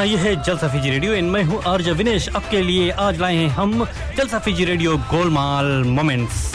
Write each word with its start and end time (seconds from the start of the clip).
हाँ 0.00 0.06
ये 0.06 0.16
है 0.16 0.30
जलसा 0.42 0.68
फीजी 0.68 0.90
रेडियो। 0.90 1.14
इनमें 1.14 1.30
मैं 1.30 1.42
हूँ 1.44 1.60
आर्ज 1.68 1.88
विनेश। 1.88 2.28
आपके 2.36 2.60
लिए 2.62 2.90
आज 3.04 3.20
लाए 3.20 3.36
हैं 3.36 3.48
हम 3.48 3.84
जलसा 4.16 4.38
फीजी 4.38 4.64
रेडियो 4.64 4.96
गोलमाल 5.10 5.66
मोमेंट्स। 5.86 6.49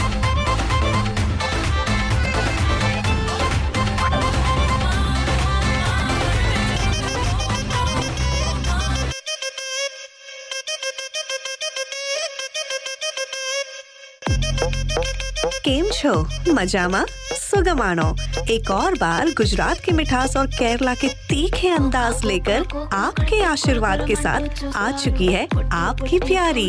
છો 15.99 16.13
મજામાં 16.57 17.01
सुगमानो 17.41 18.05
एक 18.53 18.69
और 18.77 18.91
बार 19.01 19.29
गुजरात 19.37 19.77
की 19.85 19.91
मिठास 19.99 20.31
और 20.39 20.47
केरला 20.59 20.93
के 21.01 21.07
तीखे 21.29 21.69
अंदाज 21.77 22.15
लेकर 22.25 22.59
आपके 22.97 23.37
आशीर्वाद 23.49 23.99
के 24.07 24.15
साथ 24.25 24.41
आ 24.83 24.85
चुकी 25.03 25.27
है 25.35 25.43
आपकी 25.79 26.17
प्यारी 26.27 26.67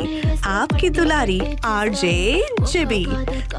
आपकी 0.59 0.89
दुलारी 0.99 1.41
आरजे 1.75 2.15
जिबी 2.73 3.05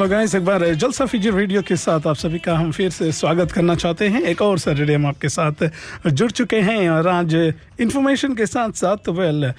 Hello 0.00 0.10
guys, 0.10 0.34
एक 0.34 0.44
बार 0.44 0.62
जलसा 0.74 1.04
फिजी 1.06 1.30
रेडियो 1.30 1.62
के 1.62 1.76
साथ 1.76 2.06
आप 2.06 2.16
सभी 2.16 2.38
का 2.38 2.54
हम 2.56 2.70
फिर 2.72 2.90
से 2.90 3.10
स्वागत 3.12 3.52
करना 3.52 3.74
चाहते 3.74 4.08
हैं। 4.08 4.22
एक 4.22 4.42
और 4.42 4.58
सैटरडे 4.58 4.94
हम 4.94 5.06
आपके 5.06 5.28
साथ 5.28 5.68
जुड़ 6.06 6.30
चुके 6.30 6.60
हैं 6.60 6.88
और 6.90 7.08
आज 7.08 7.34
इन्फॉर्मेशन 7.80 8.34
के 8.34 8.46
साथ 8.46 8.70
साथ 8.80 9.08
well 9.08 9.52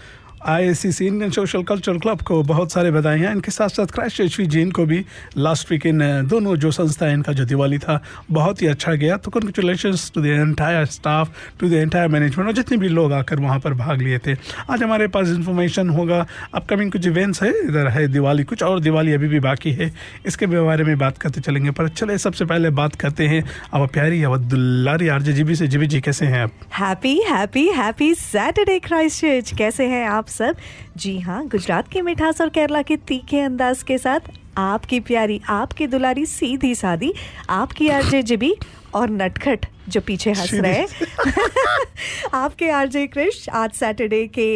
IACC 0.45 1.05
Indian 1.05 1.31
Social 1.31 1.63
Cultural 1.63 1.97
Club 1.99 2.21
को 2.21 2.41
बहुत 2.43 2.71
सारे 2.71 2.91
बधाइयाँ 2.91 3.31
इनके 3.31 3.51
साथ 3.51 3.69
साथ 3.69 3.85
क्राइस्ट 3.85 4.17
चर्च 4.17 4.41
जैन 4.41 4.71
को 4.71 4.85
भी 4.85 5.05
लास्ट 5.37 5.71
वीक 5.71 5.85
इन 5.85 5.99
दोनों 6.27 6.55
जो 6.55 6.71
संस्था 6.71 7.05
है, 7.05 7.13
इनका 7.13 7.33
जो 7.33 7.45
दिवाली 7.45 7.77
था, 7.77 7.99
बहुत 8.31 8.61
ही 8.61 8.67
अच्छा 8.67 8.93
गया। 8.93 9.17
तो 9.17 9.31
congratulation 9.31 9.95
to 10.15 10.21
the 10.21 10.25
entire 10.25 10.85
staff 10.85 11.31
to 11.59 11.69
the 11.69 11.73
entire 11.73 12.07
management 12.07 12.47
और 12.49 12.55
जितने 12.55 12.77
भी 12.77 12.87
लोग 12.87 13.13
आकर 13.13 13.39
वहाँ 13.39 13.59
पर 13.59 13.73
भाग 13.73 14.01
लिए 14.01 14.17
थे। 14.17 14.33
आज 14.69 14.83
हमारे 14.83 15.07
पास 15.07 15.27
इन्फॉर्मेशन 15.27 15.89
होगा। 15.89 16.25
अपकमिंग 16.55 16.91
कुछ 16.91 17.07
इवेंट्स 17.07 17.43
है, 17.43 17.49
इधर 17.59 17.87
है 17.87 18.07
दिवाली, 18.07 18.43
कुछ 18.43 18.63
और 18.63 18.79
दिवाली 18.79 19.13
अभी 19.13 19.27
भी 19.27 19.39
बाकी 19.39 19.71
है। 19.71 19.91
इसके 20.25 20.45
बारे 20.45 20.83
में 20.83 20.97
बात 20.97 21.17
करते 21.17 21.41
चलेंगे। 21.41 21.71
पर 21.71 21.87
चले 21.89 22.17
सबसे 22.17 22.45
पहले 22.45 22.69
बात 22.71 22.95
करते 22.95 23.27
हैं 23.27 23.43
अब 23.73 23.87
प्यारी 23.89 24.23
अब 24.23 24.37
दुल्लारी 24.49 25.07
आरजे 25.07 25.33
जीबी 25.33 25.55
से। 25.55 25.67
जीबी 25.67 25.87
जी, 25.87 26.01
कैसे 26.01 26.25
हैं 26.25 26.41
आप? 26.43 26.51
Happy 26.73 27.15
happy 27.29 27.67
happy 27.69 28.13
Saturday 28.15 28.79
Christchurch 28.79 29.53
कैसे 29.57 29.85
हैं 29.87 30.05
आप 30.07 30.27
सब। 30.31 30.55
जी 30.97 31.19
हाँ 31.19 31.45
गुजरात 31.47 31.87
की 31.87 32.01
मिठास 32.01 32.41
और 32.41 32.49
केरला 32.49 32.81
के 32.81 32.97
तीखे 32.97 33.39
अंदाज 33.39 33.83
के 33.83 33.97
साथ 33.97 34.31
आपकी 34.57 34.99
प्यारी, 34.99 35.41
आपकी 35.49 35.87
दुलारी 35.87 36.25
सीधी 36.25 36.73
सादी, 36.75 37.13
आपकी 37.49 37.89
आरजे 37.89 38.21
जिबी 38.23 38.53
और 38.93 39.09
नटखट। 39.09 39.65
जो 39.91 40.01
पीछे 40.01 40.31
हंस 40.31 40.53
रहे 40.53 40.73
हैं 40.73 40.87
आपके 42.33 42.69
आरजे 42.69 43.07
क्रिश 43.07 43.49
आज 43.49 43.71
सैटरडे 43.71 44.25
के 44.27 44.51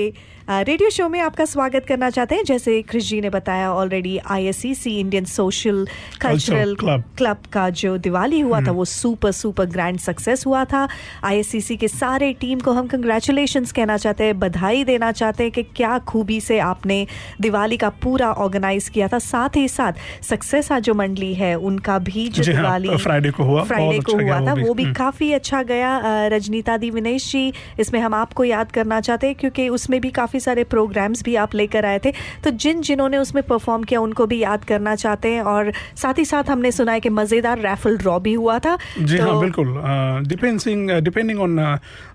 रेडियो 0.50 0.90
शो 0.90 1.07
में 1.09 1.19
आपका 1.19 1.46
स्वागत 1.46 1.85
करना 1.88 2.09
चाहते 2.09 2.35
हैं 2.35 2.44
जैसे 2.44 2.81
क्रिश 2.81 3.09
जी 3.09 3.22
ने 3.22 3.29
बताया 3.29 3.72
already 3.73 4.18
ISCC 4.18 5.00
Indian 5.00 5.25
Social 5.25 5.88
Cultural 6.22 6.75
Club. 6.81 7.38
का 7.53 7.69
जो 7.69 7.97
दिवाली 7.97 8.40
हुआ 8.40 8.59
था 8.62 8.72
वो 8.72 8.85
सुपर 8.85 9.31
सुपर 9.31 9.66
ग्रैंड 9.66 10.00
सक्सेस 10.00 10.46
हुआ 10.46 10.63
था 10.66 10.88
आईएससीसी 11.23 11.78
के 11.78 11.88
सारे 11.88 12.31
टीम 12.34 12.59
को 12.59 12.72
हम 12.72 12.88
कंग्रेचुलेशंस 12.88 13.72
कहना 13.72 13.97
चाहते 13.97 14.23
हैं 14.23 14.40
बधाई 14.40 14.84
देना 14.84 15.12
चाहते 15.12 15.44
हैं 15.44 15.52
कि 15.52 15.63
क्या 15.63 15.97
खूबी 16.00 16.40
से 16.41 16.59
आपने 16.59 17.07
दिवाली 17.41 17.78
का 17.78 17.90
पूरा 17.90 18.31
ऑर्गेनाइज 18.46 18.90
किया 18.90 19.07
था 19.07 19.19
साथ 19.19 19.57
ही 19.57 19.67
साथ 19.67 19.94
सक्सेस 20.23 20.72
जो 20.73 20.94
मंडली 20.94 21.34
है 21.34 21.56
उनका 21.56 22.00
भी 22.00 22.28
जो 22.29 22.44
हाँ, 22.44 22.62
दिवाली 22.62 22.97
फ्राइडे 22.97 23.31
को 23.31 23.44
हुआ, 23.44 23.63
फ्राइडे 23.63 24.00
को 24.00 24.12
अच्छा 24.12 24.23
हुआ 24.23 24.47
था 24.47 24.53
वो 24.53 24.73
भी। 24.73 24.73
भी 24.73 24.84
हम्म। 24.84 24.94
काफ़ी 25.25 25.33
अच्छा 25.33 25.61
गया 25.63 26.27
रजनीता 26.29 26.75
दी 26.77 26.89
विनेश 26.91 27.31
जी। 27.31 27.53
इसमें 27.79 27.99
हम 27.99 28.13
आपको 28.13 28.43
याद 28.45 28.71
करना 28.71 28.99
चाहते 29.01 29.27
हैं 29.27 29.35
क्योंकि 29.35 29.67
उसमें 29.69 29.99
भी 30.01 30.09
काफ़ी 30.11 30.39
सारे 30.39 30.63
प्रोग्राम्स 30.65 31.23
भी 31.23 31.35
आप 31.35 31.55
लेकर 31.55 31.85
आए 31.85 31.99
थे। 32.05 32.11
तो 32.43 32.51
जिन 32.53 32.81
जिन्होंने 32.81 33.17
उसमें 33.17 33.43
परफॉर्म 33.43 33.83
किया 33.83 34.01
उनको 34.01 34.25
भी 34.25 34.39
याद 34.39 34.63
करना 34.65 34.95
चाहते 34.95 35.31
हैं 35.33 35.41
और 35.43 35.71
साथ 35.97 36.19
ही 36.19 36.25
साथ 36.25 36.49
हमने 36.49 36.71
सुना 36.71 36.91
है 36.91 36.99
कि 36.99 37.09
मज़ेदार 37.11 37.59
रैफल 37.59 37.97
ड्रॉ 37.97 38.19
भी 38.19 38.33
हुआ 38.35 38.59
था। 38.59 38.77
जी 38.99 39.17
तो 39.17 39.23
हाँ 39.23 39.39
बिल्कुल 39.39 39.73
डिपेंडिंग 40.27 40.89
डिपेंडिंग 41.01 41.39
ऑन 41.41 41.57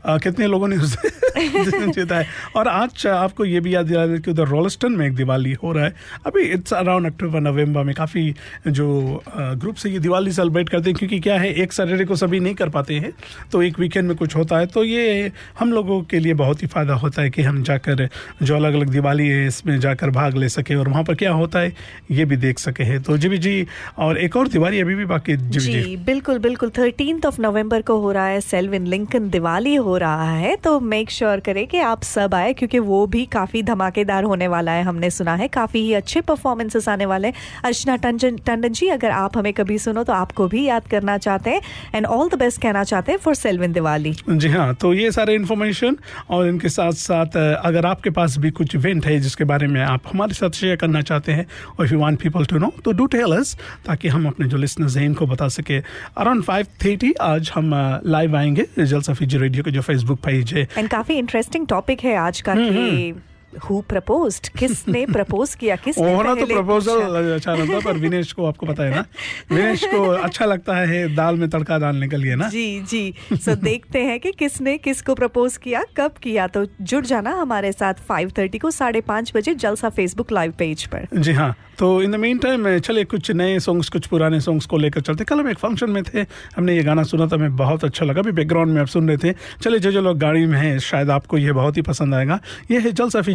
कितने 0.06 0.46
लोगों 0.46 0.68
ने 0.68 0.76
उसे 0.78 1.08
जीता 1.90 2.16
है। 2.16 2.26
और 2.56 2.68
आज 2.68 3.06
आपको 3.08 3.44
ये 3.44 3.60
भी 3.60 3.74
याद 3.74 3.86
दिला 3.86 4.06
दें 4.06 4.20
कि 4.22 4.30
उधर 4.30 4.48
रोलस्टन 4.48 4.92
में 4.92 5.06
एक 5.06 5.14
दिवाली 5.16 5.52
हो 5.62 5.72
रहा 5.72 5.84
है। 5.84 5.94
अभी 6.26 6.42
इट्स 6.52 6.72
अराउंड 6.74 7.06
अक्टूबर 7.06 7.40
नवंबर 7.40 7.84
में 7.84 7.94
काफ़ी 7.94 8.34
जो 8.68 8.88
ग्रुप 9.36 9.76
से 9.76 9.90
ये 9.90 9.98
दिवाली 9.98 10.32
सेलिब्रेट 10.32 10.68
करते 10.68 10.90
हैं 10.90 10.98
क्योंकि 10.98 11.20
क्या 11.20 11.38
है 11.40 11.52
एक 11.62 11.72
सैटरडे 11.72 12.04
को 12.04 12.16
सभी 12.16 12.40
नहीं 12.40 12.54
कर 12.54 12.68
पाते। 12.68 12.89
हैं। 12.94 13.12
तो 13.52 13.62
एक 13.62 13.78
वीकेंड 13.80 14.08
में 14.08 14.16
कुछ 14.16 14.36
होता 14.36 14.58
है 14.58 14.66
तो 14.68 14.84
ये 14.84 15.32
हम 15.58 15.72
लोगों 15.72 16.00
के 16.02 16.18
लिए 16.18 16.34
बहुत 16.34 16.62
ही 16.62 16.66
फ़ायदा 16.66 16.94
होता 16.96 17.22
है 17.22 17.30
कि 17.30 17.42
हम 17.42 17.62
जाकर 17.62 18.08
जो 18.42 18.56
अलग 18.56 18.74
अलग 18.74 18.88
दिवाली 18.90 19.28
है, 19.28 19.46
इसमें 19.46 19.78
जाकर 19.80 20.10
भाग 20.10 20.36
ले 20.36 20.48
सके 20.48 20.74
और 20.74 20.88
वहाँ 20.88 21.04
पर 21.04 21.14
क्या 21.14 21.32
होता 21.32 21.58
है, 21.58 21.72
ये 22.10 22.24
भी 22.24 22.36
देख 22.38 22.58
सके 22.58 22.84
हैं। 22.84 23.02
तो 23.02 23.16
जी 23.18 23.38
जी, 23.38 23.66
और 23.98 24.18
एक 24.18 24.36
और 24.36 24.48
दिवाली 24.48 24.80
अभी 24.80 24.94
भी 24.94 25.04
बाकी 25.06 25.36
जी। 25.36 25.60
जी, 25.60 25.96
बिल्कुल 26.04 26.38
बिल्कुल। 26.40 26.70
थर्टीन 26.78 27.20
ऑफ़ 27.26 27.40
नवंबर 27.42 27.82
को 27.82 27.98
हो 27.98 28.12
रहा 28.12 28.26
है 28.26 28.40
सेल्विन 28.42 28.86
लिंकन 28.86 29.28
दिवाली 29.30 29.74
हो 29.76 29.96
रहा 29.98 30.30
है 30.32 30.54
तो 30.58 30.78
मेक 30.82 31.10
श्योर 31.10 31.30
sure 31.30 31.44
करें 31.46 31.66
कि 31.66 31.78
आप 31.80 32.02
सब 32.02 32.34
आए, 32.34 32.52
क्योंकि 32.52 32.78
वो 32.80 33.06
भी 33.06 33.24
काफ़ी 33.32 33.62
धमाकेदार 33.62 34.24
होने 34.24 34.48
वाला 34.48 34.72
है, 34.72 34.82
हमने 34.84 35.10
सुना 35.10 35.34
है। 35.34 35.48
काफ़ी 35.50 35.80
ही 35.80 35.92
अच्छे 35.94 36.20
परफॉर्मेंसेस 36.22 36.88
आने 36.88 37.06
वाले 37.06 37.28
हैं। 37.28 37.34
अर्चना 37.64 37.96
टंडन 37.98 38.68
जी, 38.70 38.88
अगर 38.88 39.10
आप 39.10 39.36
हमें 39.38 39.52
कभी 39.52 39.78
सुनो 39.78 40.04
तो 40.04 40.12
आपको 40.12 40.46
भी 40.48 40.64
याद 40.64 40.86
करना 40.86 41.16
चाहते 41.18 41.50
हैं। 41.50 41.60
एंड 41.94 42.06
ऑल 42.06 42.28
द 42.28 42.38
बेस्ट 42.38 42.60
कहना 42.80 42.84
चाहते 42.84 43.12
हैं 43.12 43.18
फॉर 43.18 43.34
सेल्विन 43.34 43.72
दिवाली 43.72 44.14
जी 44.30 44.48
हाँ 44.48 44.74
तो 44.74 44.92
ये 44.94 45.10
सारे 45.12 45.34
इन्फॉर्मेशन 45.34 45.96
और 46.30 46.48
इनके 46.48 46.68
साथ 46.68 46.92
साथ 46.92 47.36
अगर 47.36 47.86
आपके 47.86 48.10
पास 48.10 48.36
भी 48.38 48.50
कुछ 48.50 48.74
इवेंट 48.74 49.06
है 49.06 49.18
जिसके 49.20 49.44
बारे 49.44 49.66
में 49.66 49.80
आप 49.82 50.02
हमारे 50.12 50.34
साथ 50.34 50.50
शेयर 50.50 50.76
करना 50.76 51.00
चाहते 51.02 51.32
हैं 51.32 51.46
और 51.78 51.84
if 51.84 51.92
you 51.92 52.00
want 52.00 52.20
people 52.22 52.44
to 52.44 52.58
know 52.58 52.72
तो 52.84 52.92
डू 52.92 53.06
टेल 53.06 53.36
अस 53.36 53.56
ताकि 53.86 54.08
हम 54.08 54.26
अपने 54.26 54.48
जो 54.48 54.56
लिसनर्स 54.56 54.96
हैं 54.96 55.04
इनको 55.04 55.26
बता 55.26 55.48
सके। 55.48 55.78
अराउंड 56.16 56.42
फाइव 56.42 56.66
थर्टी 56.84 57.12
आज 57.22 57.50
हम 57.54 57.72
लाइव 58.06 58.36
आएँगे 58.36 58.66
जलसा 58.78 59.14
फीजी 59.14 59.38
रेडियो 59.38 59.64
के 59.64 59.70
जो 59.70 59.82
फेसबुक 59.82 60.20
पेज 60.20 60.54
है। 60.54 60.68
एंड 60.78 60.88
काफ़ी 60.88 61.14
इंटरेस्टिंग 61.14 61.66
टॉपिक 61.66 62.04
है 62.04 62.16
आज 62.18 62.40
का 62.40 62.54
कि 62.54 63.12
who 63.58 63.82
proposed 63.92 64.48
किसने 64.48 65.06
प्रपोज 65.12 65.54
किया 65.54 65.76
किस 65.76 65.98
होना 65.98 66.34
तो 66.34 66.46
प्रपोजल 66.46 67.34
अच्छा 67.34 67.54
लगता 67.54 67.80
पर 67.80 67.96
विनेश 67.96 68.32
को 68.32 68.46
आपको 68.46 68.66
पता 68.66 68.82
है 68.82 68.94
ना? 68.94 69.04
विनेश 69.52 69.84
को 69.84 70.08
अच्छा 70.08 70.44
लगता 70.44 70.76
है 70.76 71.14
दाल 71.14 71.36
में 71.36 71.50
तड़का 71.50 71.78
डालने 71.78 72.08
के 72.08 72.16
लिए 72.16 72.36
ना? 72.36 72.48
जी 72.48 72.80
जी। 72.80 73.14
सो 73.32 73.54
so, 73.54 73.58
देखते 73.64 73.98
हैं 73.98 74.20
कि 74.20 74.32
किसने 74.32 74.78
किसको 74.78 75.14
प्रपोज 75.14 75.56
किया 75.56 75.84
कब 75.96 76.10
किया। 76.10 76.46
तो 76.46 76.66
जुड़ 76.80 77.04
जाना 77.06 77.30
हमारे 77.30 77.72
साथ 77.72 77.94
5:30 78.10 78.58
को 78.58 78.70
साढ़े 78.70 79.00
पाँच 79.00 79.32
बजे 79.36 79.54
जलसा 79.54 79.88
फेसबुक 79.88 80.32
लाइव 80.32 80.52
पेज 80.58 80.86
पर। 80.86 81.08
जी 81.14 81.32
हाँ। 81.32 81.56
तो 81.78 82.02
इन 82.02 82.12
द 82.12 82.16
मेन 82.16 82.38
टाइम 82.38 82.78
चलिए 82.78 83.04
कुछ 83.04 83.30
नए 83.30 83.58
सॉन्ग्स 83.58 83.88
कुछ 83.88 84.06
पुराने 84.06 84.40
सॉन्ग्स 84.40 84.66
को 84.66 84.78
लेकर 84.78 85.00
चलते 85.00 85.24
कल 85.24 85.40
हम 85.40 85.48
एक 85.48 85.58
फ़ंक्शन 85.58 85.90
में 85.90 86.02
थे 86.04 86.20
हमने 86.56 86.76
ये 86.76 86.82
गाना 86.82 87.02
सुना 87.02 87.26
था 87.26 87.34
हमें 87.34 87.56
बहुत 87.56 87.84
अच्छा 87.84 88.04
लगा। 88.04 88.20
अभी 88.20 88.32
बैकग्राउंड 88.32 88.74
में 88.74 88.80
आप 88.80 88.86
सुन 88.86 89.08
रहे 89.08 89.16
थे। 89.16 89.36
चलिए 89.62 89.78
जो 89.78 89.92
जो 89.92 90.00
लोग 90.00 90.18
गाड़ी 90.18 90.46
में 90.46 90.58
हैं 90.58 90.78
शायद 90.78 91.10
आपको 91.10 91.38
ये 91.38 91.52
बहुत 91.52 91.76
ही 91.76 91.82
पसंद 91.82 92.14
आएगा। 92.14 92.40
ये 92.70 92.80
है 92.80 92.92
जलसाफी 92.92 93.34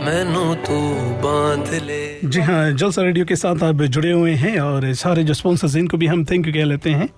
मैनू 0.06 0.54
तू 0.66 0.78
बाँध 1.24 1.74
ले। 1.84 2.04
जी 2.24 2.42
हाँ 2.42 2.72
जलसा 2.72 3.02
रेडियो 3.02 3.26
के 3.26 3.36
साथ 3.36 3.64
आप 3.64 3.82
जुड़े 3.96 4.12
हुए 4.12 4.34
हैं 4.44 4.60
और 4.60 4.94
सारे 4.94 5.24
जो 5.24 5.34
स्पॉन्सर्स 5.34 5.76
इनको 5.76 5.98
भी 5.98 6.08
हम 6.08 6.24
थैंक 6.26 6.48
यू 6.48 6.54
कह 6.54 6.66
लेते 6.66 6.90
हैं। 6.90 7.10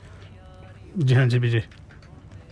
जी 0.98 1.14
हाँ 1.14 1.28
जी 1.28 1.40
विजय 1.40 1.64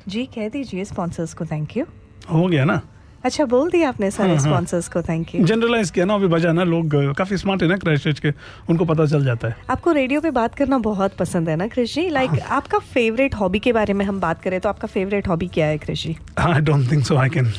जी। 0.08 0.26
कह 0.36 0.50
दीजिए 0.50 0.86
स्पॉन्सर्स 0.86 1.34
को 1.34 1.46
थैंक 1.46 1.78
यू 1.78 1.86
हो 2.32 2.48
गया 2.48 2.66
ना? 2.66 2.82
अच्छा 3.24 3.46
बोल 3.46 3.70
दिया 3.72 3.90
आपने 3.90 4.10
सारे 4.12 4.30
हाँ, 4.30 4.38
हाँ। 4.38 4.46
स्पॉन्सर्स 4.46 4.88
को 4.90 5.02
थैंक 5.02 5.34
यू 5.36 5.44
जनरलाइज 5.46 5.90
किया 5.90 6.06
ना 6.06 6.14
अभी 6.14 6.28
बजा 6.28 6.52
ना 6.52 6.64
लोग 6.64 6.96
काफ़ी 7.18 7.38
स्मार्ट 7.38 7.62
है 7.64 7.68
ना 7.70 7.78
क्राइस्ट 7.78 8.20
के 8.20 8.32
उनको 8.70 8.86
पता 8.86 9.06
चल 9.06 9.26
जाता 9.26 9.48
है। 9.48 9.56
आपको 9.70 9.92
रेडियो 9.92 10.22
पे 10.22 10.32
बात 10.32 10.56
करना 10.56 10.78
बहुत 10.78 11.16
पसंद 11.18 11.50
है 11.50 11.56
ना 11.56 11.68
कृष 11.68 11.94
जी 11.96 12.08
लाइक 12.10 12.40
आपका 12.50 12.80
फेवरेट 12.94 13.36
हॉबी 13.36 13.60
के 13.60 13.74
बारे 13.74 13.94
में 13.94 14.06
हम 14.06 14.20
बात 14.20 14.42
करें 14.42 14.60
तो 14.60 14.70
आपका 14.70 14.88
फेवरेट 14.88 15.28
हॉबी 15.28 15.48
क्या 15.48 15.66
है 15.66 15.78
Krish 15.78 16.04
ji 16.04 16.18
I 16.40 16.62
don't 16.62 16.92
think 16.92 17.06
so 17.06 17.16
I 17.16 17.30
can 17.30 17.52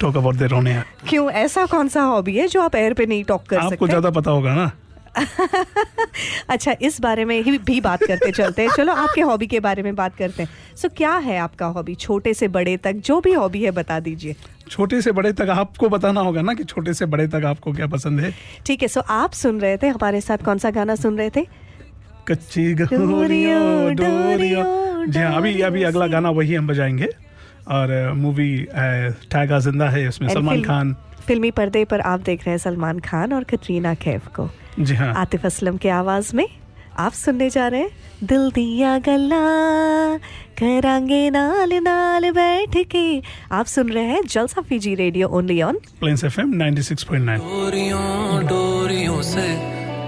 talk 0.00 0.16
about 0.16 0.34
their 0.34 0.54
own 0.54 0.66
air 0.66 0.84
क्यों? 1.08 1.30
ऐसा 1.30 1.66
कौन 1.66 1.88
सा 1.88 2.02
हॉबी 2.02 2.36
है 2.36 2.46
जो 2.48 2.60
आप 2.62 2.74
एयर 2.74 2.94
पे 2.94 3.06
नहीं 3.06 3.24
टॉक 3.24 3.46
कर 3.46 3.56
आपको 3.56 3.70
सकते? 3.70 3.86
ज़्यादा 3.86 4.10
पता 4.10 4.30
होगा 4.30 4.54
ना। 4.54 4.70
अच्छा 6.48 6.74
इस 6.82 7.00
बारे 7.00 7.24
में 7.24 7.40
ही 7.42 7.56
भी 7.58 7.80
बात 7.80 8.02
करते 8.02 8.30
चलते 8.32 8.62
हैं। 8.62 8.70
चलो 8.76 8.92
आपके 8.92 9.20
हॉबी 9.20 9.46
के 9.46 9.60
बारे 9.60 9.82
में 9.82 9.94
बात 9.94 10.16
करते 10.16 10.42
हैं। 10.42 10.50
सो 10.76 10.88
so, 10.88 10.96
क्या 10.96 11.12
है 11.16 11.38
आपका 11.38 11.66
हॉबी 11.66 11.94
छोटे 11.94 12.34
से 12.34 12.48
बड़े 12.48 12.76
तक 12.76 12.92
जो 12.92 13.20
भी 13.20 13.32
हॉबी 13.32 13.62
है 13.64 13.70
बता 13.70 13.98
दीजिए। 14.00 14.36
छोटे 14.70 15.00
से 15.02 15.12
बड़े 15.12 15.32
तक 15.32 15.48
आपको 15.50 15.88
बताना 15.88 16.20
होगा 16.20 16.42
ना 16.42 16.54
कि 16.54 16.64
छोटे 16.64 16.94
से 16.94 17.06
बड़े 17.06 17.26
तक 17.28 17.44
आपको 17.44 17.72
क्या 17.72 17.86
पसंद 17.86 18.20
है? 18.20 18.32
ठीक 18.66 18.82
है 18.82 18.88
सो 18.88 19.00
आप 19.00 19.32
सुन 19.32 19.60
रहे 19.60 19.76
थे 19.76 19.88
हमारे 19.88 20.20
साथ 20.20 20.44
कौन 20.44 20.58
सा 20.58 20.70
गाना 20.70 20.94
सुन 20.94 21.18
रहे 21.18 21.30
थे? 21.30 21.46
कच्ची 22.28 22.74
जी 25.08 25.20
हाँ 25.20 25.36
अभी 25.36 25.60
अभी 25.60 25.82
अगला 25.82 26.06
गाना 26.06 26.30
वही 26.30 26.54
हम 26.54 26.66
बजाएँगे। 26.66 27.08
और 27.68 28.12
मूवी 28.12 28.56
टाइगर 29.32 29.58
ज़िंदा 29.58 29.88
है 29.88 30.06
उसमें 30.08 30.28
सलमान 30.28 30.62
खान। 30.62 30.94
फिल्मी 31.26 31.50
पर्दे 31.50 31.84
पर 31.84 32.00
आप 32.00 32.20
देख 32.20 32.40
रहे 32.40 32.50
हैं 32.50 32.58
सलमान 32.58 32.98
खान 32.98 33.32
और 33.32 33.44
कटरीना 33.44 33.94
कैफ 33.94 34.26
को। 34.36 34.48
जी 34.80 34.94
हाँ। 34.94 35.12
आतिफ 35.14 35.46
असलम 35.46 35.76
के 35.76 35.88
आवाज़ 35.88 36.36
में 36.36 36.46
आप 36.98 37.12
सुनने 37.12 37.50
जा 37.50 37.66
रहे 37.68 37.80
हैं 37.80 37.90
दिल 38.24 38.50
दिया 38.50 38.98
गल्ला 38.98 39.40
करांगे 40.58 41.28
नाल 41.30 41.72
नाल 41.82 42.30
बैठ 42.30 42.76
के। 42.90 43.22
आप 43.52 43.66
सुन 43.66 43.90
रहे 43.90 44.04
हैं 44.04 44.22
Jalsa 44.26 44.60
Fiji 44.60 44.94
radio 44.94 45.28
only 45.28 45.60
on 45.62 45.76
Plains 46.00 46.24
FM 46.24 46.54
96.9 46.54 47.36
डोरियों 47.42 48.46
डोरियों 48.46 49.20
से 49.22 49.46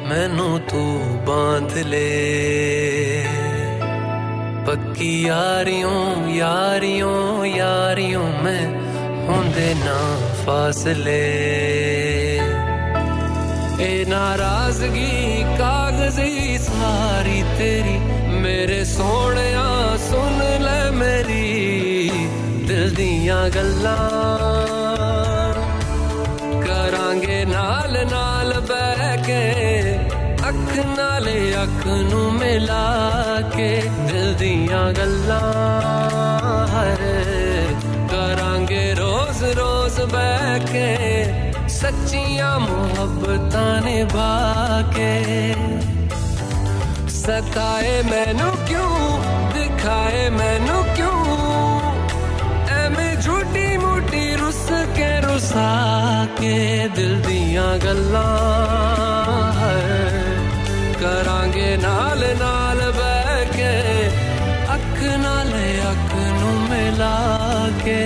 मैनू 0.08 0.48
तू 0.70 0.82
बाँध 1.28 1.76
ले। 1.86 2.10
पक्की 4.66 5.12
यारियों 5.28 6.02
यारियों 6.34 7.46
यारियों 7.46 8.26
में 8.42 8.62
होंदे 9.28 9.72
ना 9.74 9.98
फासले। 10.42 11.22
ए 13.86 14.04
नाराज़गी 14.08 15.42
कागज़ी 15.58 16.58
सारी 16.58 17.42
तेरी 17.58 17.98
मेरे 18.42 18.84
सोने 18.84 19.48
मेरी 21.00 21.46
दिल 22.68 22.94
दिया 22.96 23.40
गल्लां। 23.56 23.98
करांगे 26.64 27.38
नाल 27.52 27.96
नाल 28.12 28.52
बह 28.70 29.02
के 29.26 29.42
अख 30.50 30.72
नाले 30.98 31.38
अख 31.62 31.82
नू 32.10 32.22
मिला 32.38 32.86
के 33.56 33.70
दिल 34.10 34.34
दिया 34.42 34.82
गल्लां 34.98 35.42
हर। 36.74 37.02
करांगे 38.12 38.84
रोज 39.00 39.42
रोज 39.58 40.00
बह 40.14 40.46
के 40.72 40.88
सच्चिया 41.74 42.50
मोहब्बत 42.58 43.54
ने 43.84 43.98
बाके 44.14 45.12
सताए 47.20 47.92
मैनू 48.02 48.50
क्यों, 48.68 48.92
दिखाए 49.54 50.28
मैनू 50.30 50.76
रुसा 55.30 55.70
के 56.38 56.56
दिल 56.94 57.12
दिया 57.26 57.66
गल्ला 57.84 58.28
करांगे 61.02 61.70
नाल 61.84 62.24
नाल 62.40 62.80
बह 62.98 63.28
के, 63.54 63.74
अख 64.76 64.98
नाले 65.24 65.68
अख 65.92 66.10
नु 66.40 66.50
मिला 66.70 67.14
के। 67.84 68.00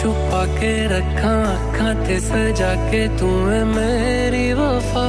छुपा 0.00 0.44
के 0.56 0.72
रखा 0.88 1.32
अखा 1.46 1.88
ते 2.04 2.18
सजा 2.20 2.72
के 2.90 3.02
तू 3.18 3.28
है 3.46 3.64
मेरी 3.64 4.46
वफा। 4.52 5.06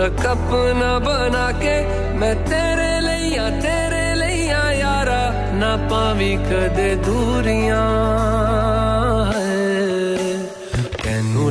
रख 0.00 0.24
अपना 0.26 0.92
बना 0.98 1.46
के 1.60 1.76
मैं 2.18 2.34
तेरे 2.44 2.92
लिया 3.00 3.48
तेरे 3.60 4.04
लिया 4.14 4.62
यारा। 4.72 5.22
ना 5.60 5.72
पावी 5.86 6.32
कद 6.48 6.78
दूरिया 7.06 7.84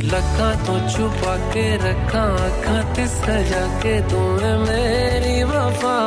लखा 0.06 0.50
तो 0.66 0.74
छुपा 0.90 1.36
के 1.52 1.64
रखा 1.78 2.24
अखा 2.46 2.76
ते 2.94 3.06
सजा 3.08 3.64
के 3.82 3.96
तू 4.10 4.22
है 4.42 4.52
मेरी 4.60 5.38
वफा। 5.44 5.98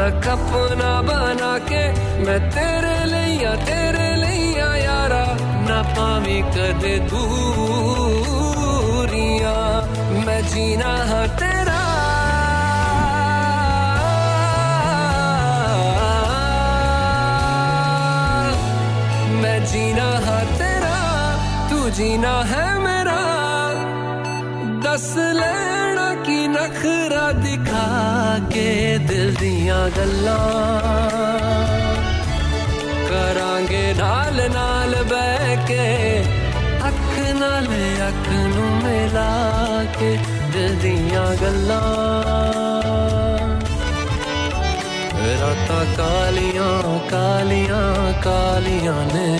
रख 0.00 0.28
अपना 0.28 0.92
बना 1.08 1.52
के 1.70 1.84
मैं 2.24 2.40
तेरे 2.50 2.96
लिया 3.12 3.54
तेरे 3.64 4.03
ना 5.74 5.82
पावी 5.82 6.42
कद 6.42 7.08
दूरिया। 7.10 7.52
मैं 10.26 10.48
जीना 10.48 10.96
है 11.04 11.28
तेरा। 11.36 11.80
मैं 19.42 19.64
जीना 19.64 20.08
है 20.18 20.58
तेरा। 20.58 20.98
तू 21.70 21.90
जीना 21.90 22.42
है 22.44 22.78
मेरा। 22.78 23.20
दस 24.80 25.14
लेना 25.16 26.14
की 26.14 26.48
नखरा 26.48 27.32
दिखा 27.32 27.88
के 28.38 28.98
दिल 28.98 29.36
दिया 29.36 29.88
गल्ला। 29.88 30.40
ਨਾਲ 33.92 34.40
ਨਾਲ 34.50 34.94
ਬਹਿ 35.04 35.56
ਕੇ 35.68 36.22
ਅੱਖ 36.88 37.18
ਨਾਲ 37.34 37.66
ਅੱਖ 38.08 38.28
ਨੂੰ 38.56 38.70
ਮਿਲਾ 38.82 39.84
ਕੇ 39.98 40.16
ਦਿਲ 40.52 40.74
ਦੀਆਂ 40.74 41.26
ਗੱਲਾਂ 41.42 41.80
ਰਾਤਾਂ 45.40 45.84
ਕਾਲੀਆਂ 45.96 46.98
ਕਾਲੀਆਂ 47.10 48.12
ਕਾਲੀਆਂ 48.22 48.94
ਨੇ 49.06 49.38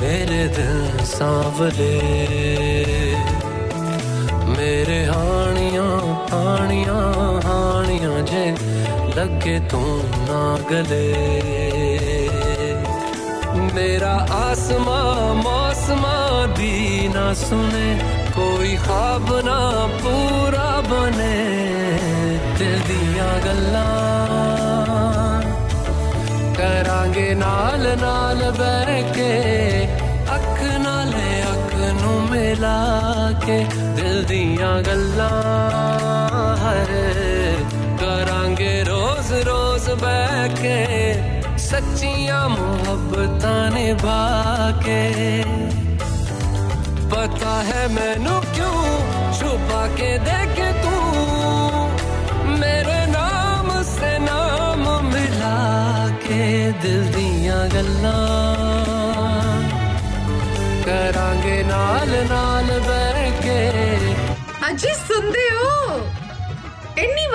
ਮੇਰੇ 0.00 0.46
ਦਿਲ 0.48 1.04
ਸਾਂਵਲੇ 1.04 2.00
ਮੇਰੇ 4.58 5.04
ਹਾਣੀਆਂ 5.06 5.88
ਹਾਣੀਆਂ 6.32 7.00
ਹਾਣੀਆਂ 7.44 8.22
ਜੇ 8.22 8.44
ਲੱਗੇ 9.16 9.58
ਤੂੰ 9.70 9.98
ਨਾ 10.28 10.58
ਗਲੇ 10.70 11.57
मेरा 13.78 14.12
आसमा, 14.34 15.00
मौसमा 15.34 16.14
दीना 16.58 17.26
सुने, 17.40 17.88
कोई 18.36 18.74
ख्वाब 18.84 19.28
ना 19.46 19.58
पूरा 20.02 20.70
बने 20.88 21.36
दिल 22.58 22.74
दिया 22.88 23.28
गल्ला। 23.44 23.84
करांगे 26.58 27.28
नाल 27.44 27.86
नाल 28.02 28.42
बह 28.58 28.90
के, 29.14 29.30
अख 30.38 30.58
नाले 30.86 31.30
अख 31.52 31.72
नु 32.02 32.18
मिला 32.30 32.76
के, 33.46 33.58
दिल 34.00 34.22
दिया 34.24 34.74
गल्ला 34.90 35.32
करांगे 38.02 38.74
रोज 38.90 39.32
रोज 39.48 39.90
बह 40.02 40.46
के 40.62 40.78
सच्चिया 41.68 42.40
मोहब्बत 42.48 43.44
ने 43.74 43.86
बाके 44.02 45.02
पता 47.12 47.54
है 47.68 47.82
मैनू 47.94 48.36
क्यों 48.54 48.78
छुपा 49.38 49.82
के 49.98 50.10
देख 50.28 50.56
तू? 50.84 50.94
मेरे 52.60 53.00
नाम 53.06 53.68
से 53.90 54.12
नाम 54.18 54.84
मिला 55.12 55.58
के 56.26 56.44
दिल 56.82 57.00
दिया 57.16 57.58
गल्ला। 57.74 58.16
करांगे 60.86 61.58
नाल 61.72 62.10
नाल 62.32 62.68
बे 62.88 62.97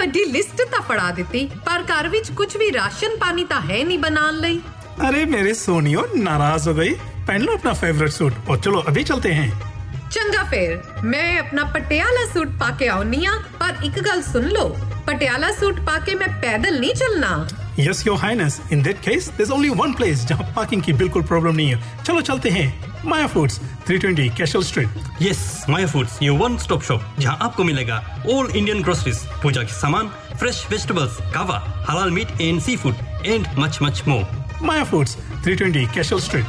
ਵੱਡੀ 0.02 0.24
ਲਿਸਟ 0.24 0.62
ਤਾਂ 0.70 0.80
ਫੜਾ 0.82 1.10
ਦਿੱਤੀ 1.12 1.48
ਪਰ 1.66 1.82
ਘਰ 1.82 2.08
ਵਿੱਚ 2.08 2.30
ਕੁਝ 2.32 2.56
ਵੀ 2.56 2.72
ਰਾਸ਼ਨ 2.72 3.16
ਪਾਣੀ 3.16 3.44
ਤਾਂ 3.44 3.60
ਹੈ 3.62 3.82
ਨਹੀਂ 3.84 3.98
ਬਣਾਉਣ 3.98 4.40
ਲਈ 4.40 4.60
अरे 5.00 5.18
मेरे 5.32 5.50
सोनियो 5.56 6.00
नाराज 6.22 6.64
हो 6.68 6.72
गई 6.76 6.94
पहन 7.26 7.42
लो 7.42 7.52
अपना 7.56 7.72
फेवरेट 7.80 8.12
सूट 8.12 8.38
और 8.48 8.56
चलो 8.62 8.78
अभी 8.88 9.02
चलते 9.10 9.34
हैं 9.34 9.50
ਚੰਗਾ 10.10 10.42
ਫੇਰ 10.50 11.04
ਮੈਂ 11.04 11.26
ਆਪਣਾ 11.40 11.64
ਪਟਿਆਲਾ 11.74 12.24
ਸੂਟ 12.32 12.56
ਪਾ 12.60 12.70
ਕੇ 12.78 12.88
ਆਉਣੀ 12.88 13.24
ਆ 13.26 13.32
ਪਰ 13.60 13.84
ਇੱਕ 13.84 13.98
ਗੱਲ 14.00 14.22
ਸੁਣ 14.22 14.48
ਲਓ 14.48 14.68
ਪਟਿਆਲਾ 15.06 15.50
ਸੂਟ 15.60 15.80
ਪਾ 15.86 15.98
ਕੇ 16.06 16.14
ਮੈਂ 16.14 16.28
ਪੈਦਲ 16.42 16.78
ਨਹੀਂ 16.80 16.94
ਚੱਲਣਾ 16.94 17.30
yes 17.79 18.05
your 18.07 18.17
highness 18.17 18.61
in 18.71 18.81
that 18.83 18.99
case 18.99 19.29
there's 19.37 19.53
only 19.55 19.71
one 19.79 19.93
place 19.99 20.25
जहाँ 20.29 20.51
पार्किंग 20.55 20.81
की 20.81 20.93
बिल्कुल 20.93 21.21
प्रॉब्लम 21.21 21.55
नहीं 21.55 21.73
है। 21.75 22.03
चलो 22.03 22.21
चलते 22.21 22.49
हैं। 22.49 22.93
Maya 23.05 23.27
Foods 23.27 23.59
320 23.89 24.35
Cashel 24.37 24.63
Street 24.63 25.21
yes 25.21 25.65
Maya 25.69 25.87
Foods 25.87 26.17
ये 26.23 26.29
वन 26.29 26.57
स्टॉप 26.57 26.83
शॉप 26.83 27.15
जहाँ 27.19 27.37
आपको 27.41 27.63
मिलेगा 27.63 27.97
ऑल 28.33 28.51
इंडियन 28.55 28.81
ग्रोसरीज 28.81 29.19
पूजा 29.43 29.63
के 29.63 29.73
सामान 29.73 30.07
फ्रेश 30.39 30.65
वेजिटेबल्स 30.71 31.17
कावा 31.33 31.57
हलाल 31.89 32.11
meat 32.11 32.41
and 32.41 32.61
seafood 32.77 33.25
and 33.25 33.47
much 33.57 33.79
much 33.81 34.03
more 34.07 34.25
Maya 34.61 34.83
Foods 34.83 35.17
320 35.47 35.93
Cashel 35.93 36.19
Street 36.19 36.45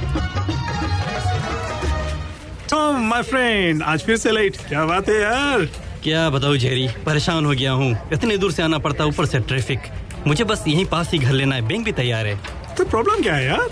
Tom 2.71 3.09
my 3.09 3.23
friend 3.23 3.83
आज 3.83 4.03
फिर 4.03 4.17
से 4.17 4.31
लेट 4.31 4.57
क्या 4.69 4.85
बात 4.85 5.09
है 5.09 5.21
यार? 5.21 5.69
क्या 6.03 6.31
बताऊँ 6.31 6.57
जेरी 6.57 6.89
परेशान 7.07 7.45
हो 7.47 7.53
गया 7.53 7.73
हूँ। 7.73 7.93
इतने 8.13 8.37
दूर 8.39 8.53
से 8.53 8.63
आना 8.63 8.79
पड़ता 8.79 9.05
ऊपर 9.05 9.27
से 9.27 9.39
ट्रैफ़िक 9.41 9.81
मुझे 10.27 10.45
बस 10.45 10.65
यही 10.69 10.85
पास 10.93 11.11
ही 11.13 11.19
घर 11.19 11.33
लेना 11.33 11.55
है। 11.55 11.63
बैंक 11.69 11.85
भी 11.85 11.93
तैयार 11.93 12.27
है। 12.27 12.37
तो 12.77 12.85
प्रॉब्लम 12.85 13.23
क्या 13.23 13.35
है 13.35 13.45
यार? 13.45 13.69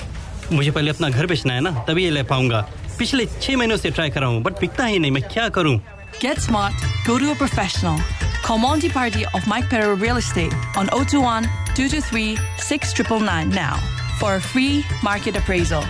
मुझे 0.52 0.70
पहले 0.70 0.90
अपना 0.90 1.08
घर 1.08 1.26
बेचना 1.26 1.54
है 1.54 1.60
ना 1.60 1.70
तभी 1.88 2.08
ले 2.10 2.22
पाऊँगा। 2.32 2.60
पिछले 2.98 3.26
छह 3.26 3.56
महीनों 3.56 3.76
से 3.76 3.90
ट्राई 3.90 4.10
कर 4.10 4.20
रहा 4.20 4.30
हूँ 4.30 4.42
बट 4.42 4.58
पिकता 4.60 4.84
ही 4.84 4.98
नहीं 4.98 5.10
मैं 5.10 5.22
क्या 5.22 5.48
करूँ? 5.56 5.76
Get 6.22 6.38
smart 6.38 7.06
go 7.06 7.18
to 7.18 7.34
professional 7.34 8.02
commodity 8.46 8.88
party 8.88 9.24
of 9.24 9.48
Mike 9.48 9.64
Pero 9.70 9.96
real 9.98 10.18
estate 10.18 10.78
on 10.78 10.88
O 10.88 11.02
two 11.12 11.20
one 11.20 11.46
two 11.76 11.88
two 11.88 12.00
three 12.10 12.36
six 12.68 12.94
triple 12.94 13.22
nine 13.24 13.54
now 13.54 14.18
for 14.20 14.40
free 14.52 14.68
market 15.04 15.36
appraisal 15.36 15.84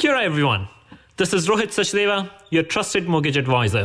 Kia 0.00 0.10
ora 0.12 0.24
everyone. 0.28 0.64
This 1.20 1.30
is 1.36 1.46
Rohit 1.50 1.70
Sachdeva, 1.74 2.16
your 2.54 2.62
trusted 2.72 3.06
mortgage 3.12 3.38
advisor. 3.42 3.84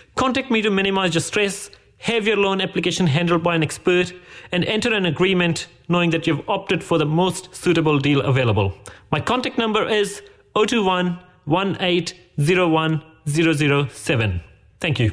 contact 0.15 0.51
me 0.51 0.61
to 0.61 0.69
minimize 0.71 1.13
your 1.13 1.21
stress, 1.21 1.69
have 1.99 2.27
your 2.27 2.37
loan 2.37 2.61
application 2.61 3.07
handled 3.07 3.43
by 3.43 3.55
an 3.55 3.63
expert, 3.63 4.13
and 4.51 4.65
enter 4.65 4.93
an 4.93 5.05
agreement 5.05 5.67
knowing 5.87 6.09
that 6.11 6.25
you've 6.27 6.47
opted 6.49 6.83
for 6.83 6.97
the 6.97 7.05
most 7.05 7.53
suitable 7.55 7.99
deal 7.99 8.21
available. 8.21 8.73
My 9.11 9.19
contact 9.19 9.57
number 9.57 9.87
is 9.87 10.21
021 10.55 11.19
1801 11.45 13.03
007. 13.25 14.41
Thank 14.79 14.99
you. 14.99 15.11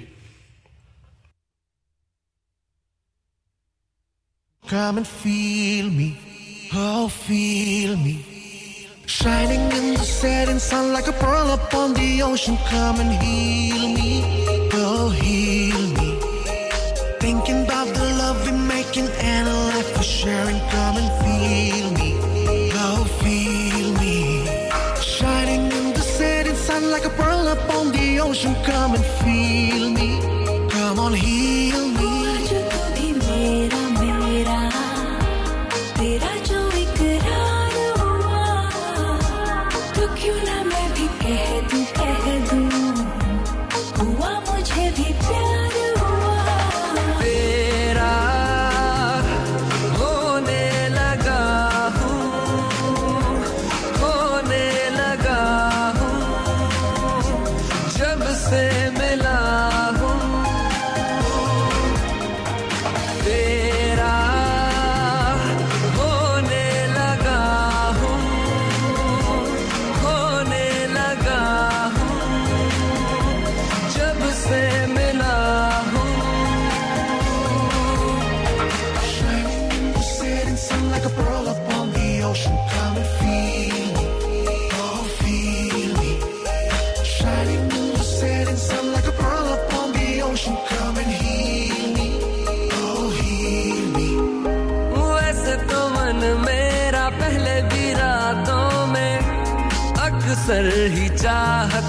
Come 4.67 4.99
and 4.99 5.07
feel 5.07 5.89
me, 5.89 6.19
oh 6.75 7.09
feel 7.09 7.97
me. 7.97 8.25
Shining 9.07 9.73
in 9.73 9.95
the 9.95 10.05
setting 10.05 10.59
sun 10.59 10.93
like 10.93 11.07
a 11.07 11.13
pearl 11.13 11.53
upon 11.53 11.95
the 11.95 12.21
ocean. 12.23 12.59
Come 12.69 13.01
and 13.01 13.11
heal 13.23 13.89
me, 13.95 14.45
heal 15.11 15.83
me. 15.99 16.11
Thinking 17.21 17.65
about 17.65 17.89
the 17.95 18.05
love 18.23 18.39
we're 18.47 18.57
making 18.77 19.09
and 19.21 19.49
a 19.49 19.57
life 19.73 19.97
we're 19.97 20.03
sharing. 20.03 20.61
Come 20.75 20.97
and 21.03 21.11
feel 21.23 21.89
me, 22.01 22.11
oh 22.85 23.05
feel 23.23 23.89
me. 24.03 24.47
Shining 25.01 25.65
in 25.79 25.93
the 25.93 26.05
setting 26.17 26.57
sun 26.57 26.91
like 26.91 27.05
a 27.05 27.11
pearl 27.11 27.49
upon 27.49 27.93
the 27.93 28.21
ocean. 28.21 28.55
Come 28.65 28.95
and 28.95 29.05
feel 29.23 29.91
me, 29.91 30.21
come 30.71 30.99
on 30.99 31.13
heal 31.13 31.48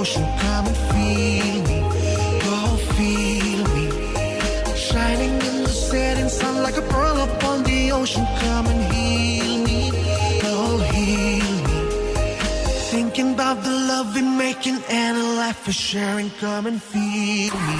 ocean. 0.00 0.24
Come 0.42 0.66
and 0.70 0.78
feel 0.90 1.56
me, 1.68 1.78
oh 2.54 2.72
feel 2.96 3.62
me. 3.74 3.84
Shining 4.88 5.34
in 5.48 5.56
the 5.66 5.74
setting 5.88 6.28
sun 6.38 6.54
like 6.66 6.76
a 6.76 6.86
pearl 6.92 7.18
upon 7.28 7.62
the 7.70 7.80
ocean. 8.00 8.24
Come 8.42 8.66
and 8.72 8.82
heal 8.92 9.52
me, 9.66 9.80
oh 10.52 10.78
heal 10.92 11.52
me. 11.68 11.78
Thinking 12.94 13.34
about 13.34 13.58
the 13.68 13.74
love 13.90 14.14
we're 14.14 14.36
making 14.46 14.78
and 15.02 15.14
a 15.18 15.28
life 15.42 15.66
we're 15.66 15.80
sharing. 15.90 16.30
Come 16.40 16.66
and 16.72 16.80
feel 16.92 17.54
me. 17.68 17.78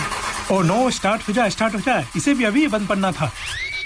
Oh 0.53 0.57
no 0.63 0.79
start 0.97 1.21
हो 1.29 1.33
जाए 1.37 1.51
start 1.51 1.75
हो 1.75 1.81
जाए 1.85 2.05
इसे 2.17 2.33
भी 2.39 2.45
अभी 2.45 2.67
बंद 2.73 2.87
पड़ना 2.89 3.11
था 3.19 3.31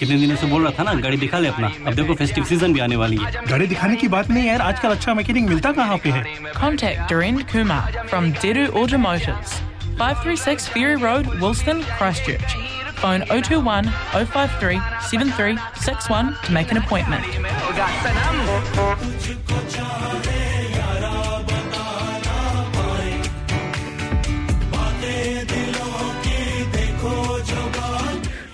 कितने 0.02 0.16
दिनों 0.18 0.36
से 0.36 0.46
बोल 0.46 0.62
रहा 0.62 0.72
था 0.78 0.82
ना 0.84 0.94
गाड़ी 1.00 1.16
दिखा 1.16 1.38
ले 1.38 1.48
अपना 1.48 1.70
अब 1.86 1.94
देखो 1.94 2.14
फेस्टिव 2.14 2.44
सीजन 2.50 2.72
भी 2.72 2.80
आने 2.80 2.96
वाली 2.96 3.16
है 3.22 3.32
गाड़ी 3.48 3.66
दिखाने 3.66 3.96
की 4.02 4.08
बात 4.08 4.30
नहीं 4.30 4.42
है 4.42 4.48
यार 4.48 4.62
आजकल 4.62 4.90
अच्छा 4.96 5.14
मैकेनिक 5.14 5.48
मिलता 5.48 5.72
कहाँ 5.80 5.96
पे 6.04 6.10
है 6.18 6.24
Contact 6.58 7.10
Doreen 7.12 7.40
Kumar 7.52 7.80
from 8.12 8.30
Deru 8.44 8.64
Automotives, 8.80 9.52
536 10.00 10.68
Ferry 10.76 10.96
Road, 11.04 11.26
Wilston, 11.44 11.82
Christchurch. 11.98 12.56
Phone 13.02 13.22
021 13.30 13.90
053 14.12 14.80
7361 15.10 16.34
to 16.44 16.52
make 16.52 16.72
an 16.72 16.78
appointment. 16.78 17.24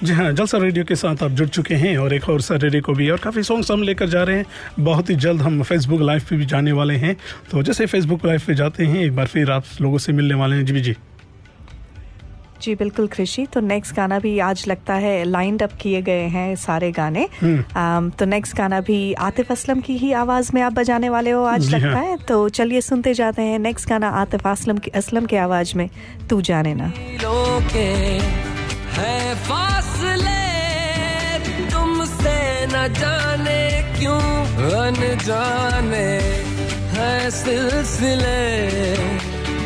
जी 0.03 0.13
हाँ 0.13 0.31
जलसा 0.31 0.57
रेडियो 0.57 0.85
के 0.85 0.95
साथ 0.95 1.23
आप 1.23 1.31
जुड़ 1.31 1.47
चुके 1.47 1.75
हैं 1.75 1.97
और 1.97 2.13
एक 2.13 2.29
और 2.29 2.41
सैटरडे 2.41 2.81
को 2.81 2.93
भी 2.93 3.09
और 3.09 3.17
काफ़ी 3.17 3.43
सॉन्ग्स 3.43 3.71
हम 3.71 3.83
लेकर 3.83 4.09
जा 4.09 4.23
रहे 4.23 4.38
हैं। 4.38 4.45
बहुत 4.79 5.09
ही 5.09 5.15
जल्द 5.15 5.41
हम 5.41 5.63
फेसबुक 5.63 6.01
लाइव 6.01 6.21
पे 6.29 6.35
भी 6.35 6.45
जाने 6.45 6.71
वाले 6.71 6.93
हैं। 6.93 7.17
तो 7.51 7.63
जैसे 7.63 7.85
फेसबुक 7.85 8.25
लाइव 8.25 8.41
पे 8.47 8.55
जाते 8.55 8.85
हैं 8.85 8.99
एक 8.99 9.15
बार 9.15 9.27
फिर 9.27 9.51
आप 9.51 9.63
लोगों 9.81 9.97
से 9.97 10.13
मिलने 10.13 10.33
वाले 10.33 10.55
हैं। 10.55 10.65
जी 10.65 10.81
जी। 10.81 10.95
जी 12.62 12.75
बिल्कुल 12.75 13.07
कृषि 13.07 13.45
तो 13.45 13.59
नेक्स्ट 13.59 13.95
गाना 13.95 14.19
भी 14.19 14.39
आज 14.39 14.65
लगता 14.67 14.93
है 14.93 15.23
लाइंड 15.23 15.63
अप 15.63 15.71
किए 15.81 16.01
गए 16.01 16.21
हैं 16.21 16.55
सारे 16.55 16.91
गाने। 16.91 17.27
हम्म। 17.41 18.09
um, 18.09 18.19
तो 18.19 18.25
नेक्स्ट 18.25 18.57
गाना 18.57 18.81
भी 18.81 19.13
आतिफ 19.13 19.51
असलम 19.51 19.79
की 19.79 19.97
ही 19.97 20.12
आवाज़ 20.12 20.51
में 20.53 20.62
आप 20.62 20.73
बजाने 20.73 21.09
वाले 21.09 21.31
हो 21.31 21.43
आज 21.43 21.75
लगता 21.75 21.89
हाँ। 21.89 22.03
है। 22.03 22.17
तो 22.17 22.49
चलिए 22.49 22.81
सुनते 22.81 23.13
जाते 23.13 23.41
हैं। 23.41 23.59
नेक्स्ट 23.59 23.89
गाना 23.89 24.09
आतिफ 24.09 24.47
असलम 24.47 24.77
की 24.77 24.91
असलम 24.91 25.25
की 25.25 25.35
आवाज़ 25.35 25.77
में 25.77 25.89
तू 26.29 26.41
जाने 26.41 26.73
ना। 26.73 26.93
है 28.99 29.35
फासले। 29.35 30.45
तुमसे 31.69 32.38
न 32.65 32.88
जाने 32.93 33.62
क्यों 33.99 34.21
अन 34.71 34.99
जाने 35.27 36.07
है 36.95 37.31
सिलसिले। 37.31 38.39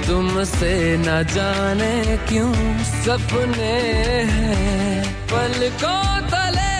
तुमसे 0.07 0.73
न 0.97 1.23
जाने 1.23 2.17
क्यों 2.17 2.53
सपने 2.83 3.75
हैं 4.31 5.13
पलकों 5.31 6.05
तले। 6.31 6.75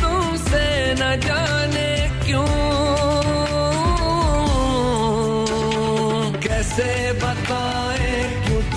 तुमसे 0.00 0.64
न 0.94 1.20
जाने 1.20 1.88
क्यों? 2.24 2.46
कैसे 6.38 6.90
क्यों 7.12 7.85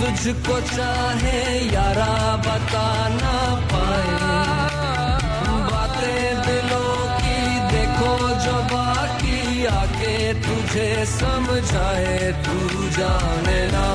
तुझको 0.10 0.56
चाहे 0.62 1.40
यारा 1.70 2.14
बता 2.46 2.86
ना 3.10 3.34
पाए। 3.72 4.16
बातें 5.70 6.42
दिलों 6.46 6.96
की 7.20 7.38
देखो 7.70 8.14
जो 8.46 8.56
बाकी 8.74 9.66
आके 9.66 10.18
तुझे 10.42 10.90
समझाए, 11.06 12.18
तू 12.46 12.58
जाने 12.98 13.62
ना। 13.72 13.88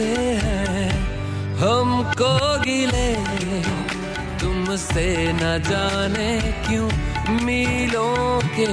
ऐसे 0.00 0.32
हैं, 0.44 0.90
हमको 1.56 2.32
गिले। 2.60 3.14
तुमसे 4.38 5.06
न 5.32 5.62
जाने 5.68 6.30
क्यों 6.68 6.88
मीलों 7.44 8.40
के 8.56 8.70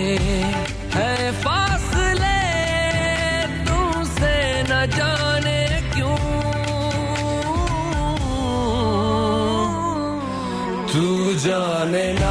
है 0.98 1.32
फासले। 1.32 2.40
तुमसे 3.66 4.36
न 4.63 4.86
जाने 4.96 5.60
क्यों? 5.94 6.18
तू 10.88 11.34
जाने 11.40 12.08
ना 12.13 12.27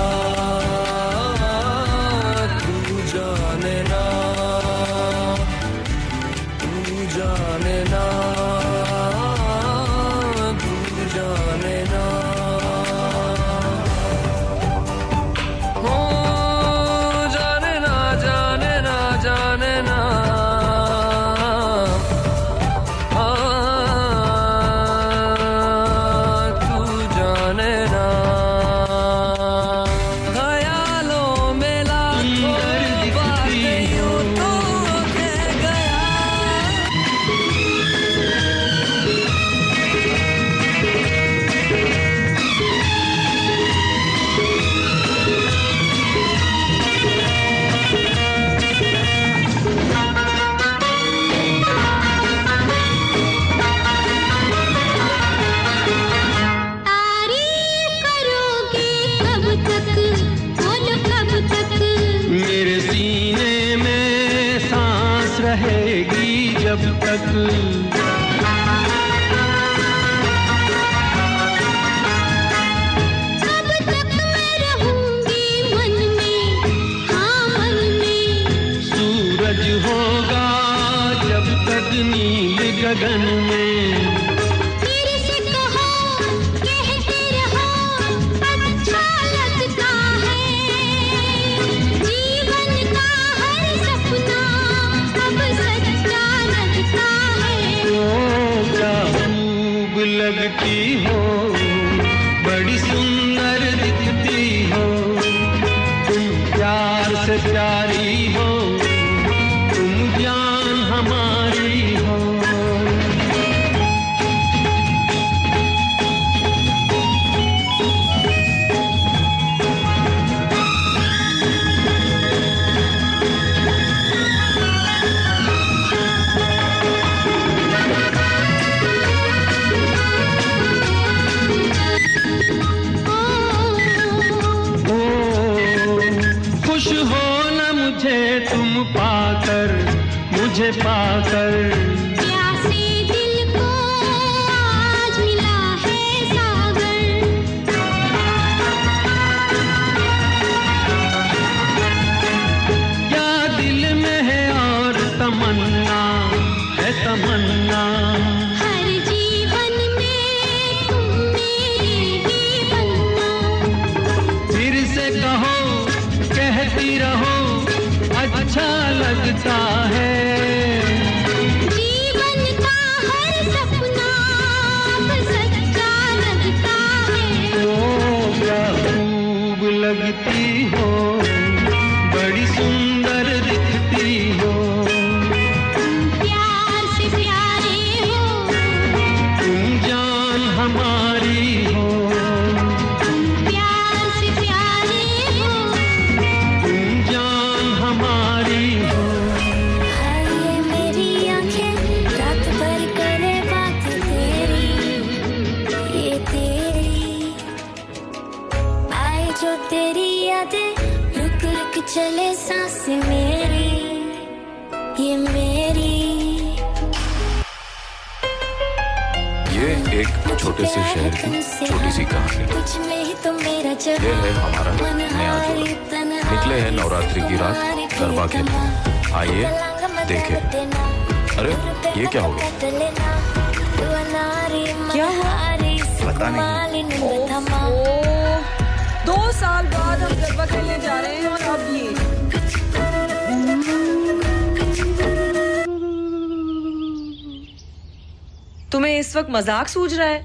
मज़ाक 249.37 249.69
सूझ 249.69 249.95
रहा 249.95 250.09
है? 250.09 250.25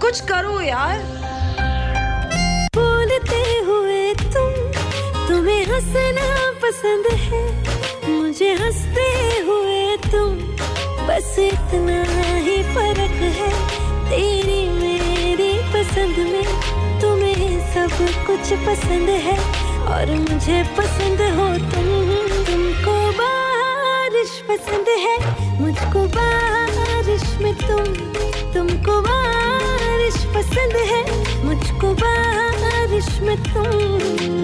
कुछ 0.00 0.20
करो 0.20 0.60
यार। 0.60 0.98
बोलते 2.76 3.36
हुए 3.60 4.14
तुम, 4.14 4.50
तुम्हें 5.28 5.64
हंसना 5.64 6.50
पसंद 6.62 7.06
है। 7.06 7.42
मुझे 8.10 8.54
हँसते 8.54 9.06
हुए 9.40 9.96
तुम, 9.96 10.34
बस 11.06 11.36
इतना 11.38 12.02
ही 12.36 12.62
फ़र्क 12.62 13.22
है। 13.38 13.50
तेरी 14.10 14.68
मेरी 14.68 15.58
पसंद 15.58 16.16
में 16.18 16.44
तुम्हें 17.00 17.74
सब 17.74 18.26
कुछ 18.26 18.52
पसंद 18.52 19.08
है। 19.08 19.38
और 19.84 20.06
मुझे 20.06 20.62
पसंद 20.78 21.20
हो 21.20 21.48
तुम, 21.48 21.88
तुमको 22.44 23.10
बारिश 23.12 24.42
पसंद 24.48 24.88
है। 24.88 25.18
मुझको 25.60 26.06
बारिश 26.06 26.61
में 27.42 27.54
तुम 27.56 27.86
तुमको 28.54 29.00
बारिश 29.02 30.16
पसंद 30.34 30.76
है 30.90 31.02
मुझको 31.44 31.92
बारिश 32.02 33.08
में 33.20 33.36
हर 33.36 34.41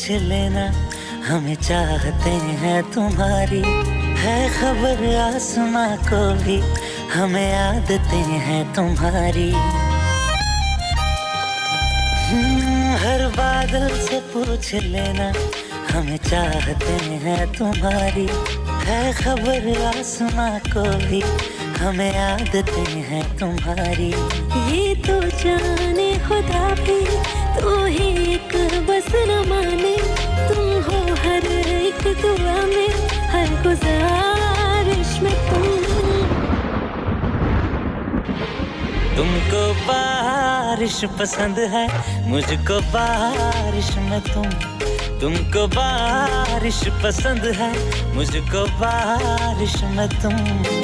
से 0.00 0.18
पूछ 0.18 0.22
लेना 0.22 0.72
हमें 1.28 1.54
चाहते 1.54 2.30
हैं 2.30 2.82
तुम्हारी। 2.82 3.62
है 4.20 4.48
खबर 4.48 5.16
आसमां 5.16 5.96
को 5.96 6.44
भी 6.44 6.62
हमें 7.12 7.54
आदतें 7.54 8.38
हैं 8.38 8.74
तुम्हारी। 8.74 9.50
हम्म, 12.30 12.94
हर 12.96 13.28
बादल 13.28 13.88
से 13.88 14.20
पूछ 14.20 14.74
लेना 14.74 15.32
हमें 15.92 16.16
चाहते 16.16 16.92
हैं 17.02 17.52
तुम्हारी। 17.52 18.28
है 18.84 19.12
खबर 19.12 19.86
आसमां 19.86 20.58
को 20.58 21.06
भी 21.06 21.22
हमें 21.78 22.18
आदतें 22.18 22.90
हैं 22.90 23.38
तुम्हारी। 23.38 24.10
ये 24.72 24.94
तो 24.94 25.20
जाने 25.22 26.18
खुदा 26.28 26.68
भी 26.68 27.29
तू 27.56 27.84
ही 27.84 28.08
एक 28.34 28.54
बस 28.88 29.12
न 29.28 29.38
माने 29.48 29.96
तुम 30.48 30.68
हो 30.86 30.98
हर 31.14 31.46
एक 31.68 32.02
दुआ 32.22 32.56
में, 32.66 32.90
हर 33.32 33.48
गुजारिश 33.62 35.18
में 35.22 35.34
तुम। 35.48 35.68
तुमको 39.16 39.62
बारिश 39.86 41.04
पसंद 41.20 41.58
है, 41.72 41.86
मुझको 42.28 42.80
बारिश 42.90 43.90
में 43.98 44.20
तुम। 44.20 44.50
तुमको 45.20 45.66
बारिश 45.66 46.80
पसंद 47.04 47.44
है, 47.56 47.72
मुझको 48.14 48.64
बारिश 48.80 49.82
में 49.96 50.08
तुम। 50.22 50.79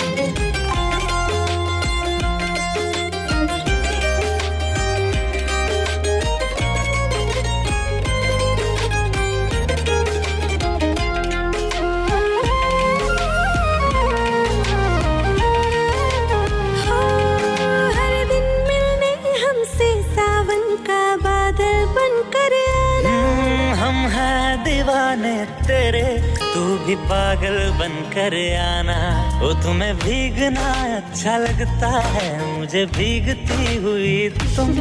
दीवाने 24.96 25.37
तेरे 25.61 26.04
तू 26.40 26.61
भी 26.85 26.94
पागल 27.04 27.56
बनकर 27.78 28.35
आना। 28.56 28.96
वो 29.40 29.52
तुम्हें 29.62 29.94
भीगना 29.98 30.68
अच्छा 30.96 31.37
लगता 31.38 31.88
है 32.06 32.28
मुझे 32.48 32.85
भीगती 32.96 33.76
हुई 33.76 34.28
तुम। 34.56 34.72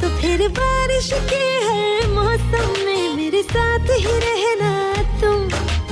तो 0.00 0.08
फिर 0.20 0.46
बारिश 0.58 1.10
के 1.30 1.42
हर 1.66 2.06
मौसम 2.10 2.68
में 2.86 3.16
मेरे 3.16 3.42
साथ 3.42 3.90
ही 3.90 4.14
रहना 4.26 4.72
तुम। 5.20 5.48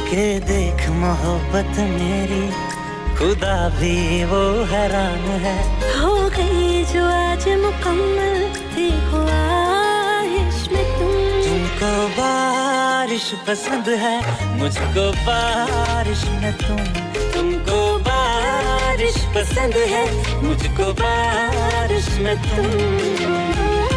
के 0.07 0.29
देख 0.47 0.89
मोहब्बत 1.03 1.75
मेरी 1.91 2.45
खुदा 3.19 3.57
भी 3.81 3.99
वो 4.31 4.45
हैरान 4.71 5.27
है। 5.47 5.59
हो 5.99 6.15
गई 6.37 6.85
जो 6.95 7.05
आज 7.11 7.49
मुकम्मल 7.65 8.39
देखो 8.77 9.27
तुमको 11.85 12.09
बारिश 12.17 13.25
पसंद 13.49 13.89
है, 14.03 14.17
मुझको 14.59 15.05
बारिश 15.27 16.23
में 16.41 16.53
तुम, 16.59 16.79
तुमको 17.35 17.81
बारिश 18.09 19.17
पसंद 19.37 19.77
है, 19.93 20.05
मुझको 20.43 20.93
बारिश 21.03 22.09
में 22.25 22.37
तुम। 22.49 23.94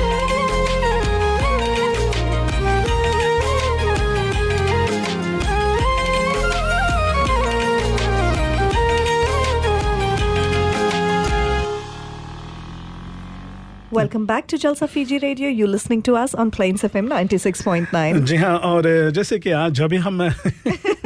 Welcome 13.89 14.25
back 14.25 14.47
to 14.47 14.57
Jalsa 14.57 14.87
Fiji 14.89 15.17
Radio. 15.19 15.47
You're 15.47 15.69
listening 15.69 16.01
to 16.03 16.15
us 16.17 16.35
on 16.35 16.51
Plains 16.51 16.81
FM 16.83 17.07
96.9. 17.07 18.25
जी 18.25 18.35
हाँ 18.35 18.57
और 18.57 19.11
जैसे 19.15 19.39
कि 19.39 19.51
आज 19.51 19.81
अभी 19.81 19.97
हम 19.97 20.21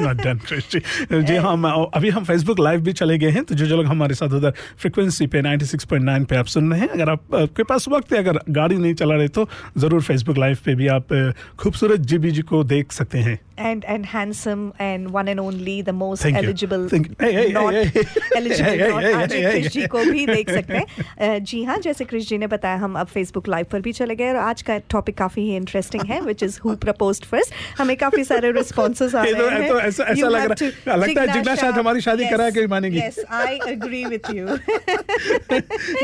Done, 0.01 0.39
Krish 0.47 0.71
जी 0.71 0.79
जी 1.23 1.35
हाँ 1.45 1.55
मैं- 1.57 1.85
अभी 1.93 2.09
हम 2.09 2.23
फेसबुक 2.23 2.59
लाइव 2.59 2.81
भी 2.81 2.93
चले 2.93 3.17
गए 3.17 3.29
हैं 3.29 3.43
तो 3.43 3.55
जो 3.55 3.65
जो 3.65 3.77
लोग 3.77 3.85
हमारे 3.85 4.15
साथ 4.15 4.33
उधर 4.39 4.53
फ्रिक्वेंसी 4.81 5.27
पे 5.27 5.41
96.9 5.41 6.25
पे 6.29 6.35
आप 6.35 6.45
सुन 6.45 6.71
रहे 6.71 6.79
हैं 6.79 6.87
अगर 6.87 7.09
आप 7.09 7.35
आपके 7.35 7.63
पास 7.63 7.87
वक्त 7.89 8.13
है 8.13 8.19
अगर 8.19 8.39
गाड़ी 8.49 8.75
नहीं 8.75 8.93
चला 8.93 9.15
रहे 9.15 9.27
तो 9.27 9.47
ज़रूर 9.77 10.01
फेसबुक 10.01 10.37
लाइव 10.37 10.57
पे 10.65 10.75
भी 10.75 10.87
आप 10.97 11.13
खूबसूरत 11.59 11.99
जीबी 11.99 12.31
जी 12.31 12.41
को 12.41 12.63
देख 12.63 12.91
सकते 12.91 13.17
हैं। 13.29 13.39
And 13.61 13.83
and 13.93 14.05
handsome 14.11 14.61
and 14.83 15.09
one 15.15 15.27
and 15.31 15.39
only 15.41 15.73
the 15.87 15.93
most 15.97 16.23
Thank 16.25 16.37
eligible 16.37 16.85
Thank. 16.93 17.09
Hey, 17.23 17.27
hey, 17.33 17.41
hey, 17.41 17.51
not 17.57 17.73
hey. 17.73 18.05
eligible 18.37 18.69
Hey, 18.69 18.87
not 18.91 19.03
hey, 19.03 19.11
आज 19.15 19.33
hey, 19.33 19.41
hey, 19.47 19.67
जी 19.73 19.85
को 19.87 20.03
भी 20.05 20.25
देख 20.25 20.49
सकते 20.49 20.77
हैं। 20.77 21.43
जी 21.43 21.63
हाँ 21.63 21.77
जैसे 21.77 22.05
कृष 22.05 22.27
जी 22.29 22.37
ने 22.37 22.47
बताया 22.47 22.75
हम 22.75 22.95
अब 22.99 23.07
फेसबुक 23.07 23.47
लाइव 23.47 23.65
पर 23.71 23.81
भी 23.81 23.91
चले 23.91 24.15
गए 24.15 24.29
और 24.29 24.35
आज 24.35 24.61
का 24.61 24.77
टॉपिक 24.89 25.17
काफ़ी 25.17 25.41
ही 25.41 25.55
इंटरेस्टिंग 25.55 26.03
है 26.05 26.19
which 26.21 26.43
is 26.43 26.59
who 26.65 26.75
proposed 26.85 27.25
first 27.25 27.53
हमें 27.79 27.95
काफ़ी 27.97 28.23
सारे 28.23 28.51
रिस्पॉन्सेज 28.51 29.15
आ 29.15 29.23
तो 29.31 29.49
रहे 29.49 29.61
हैं। 29.63 29.90
ऐसा 29.91 30.03
ऐसा 30.05 30.27
लग 30.27 30.51
रहा 30.51 30.65
है 30.91 30.97
लगता 30.97 31.21
है 31.21 31.27
जिग्ना 31.27 31.55
शायद 31.55 31.75
हमारी 31.75 32.01
शादी 32.01 32.29
करा 32.29 32.49
के 32.49 32.67
मानेगी। 32.67 32.99
Yes 32.99 33.23
I 33.29 33.59
agree 33.67 34.03
with 34.05 34.33
you 34.33 34.57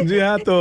जी 0.04 0.20
हाँ 0.20 0.38
तो 0.40 0.56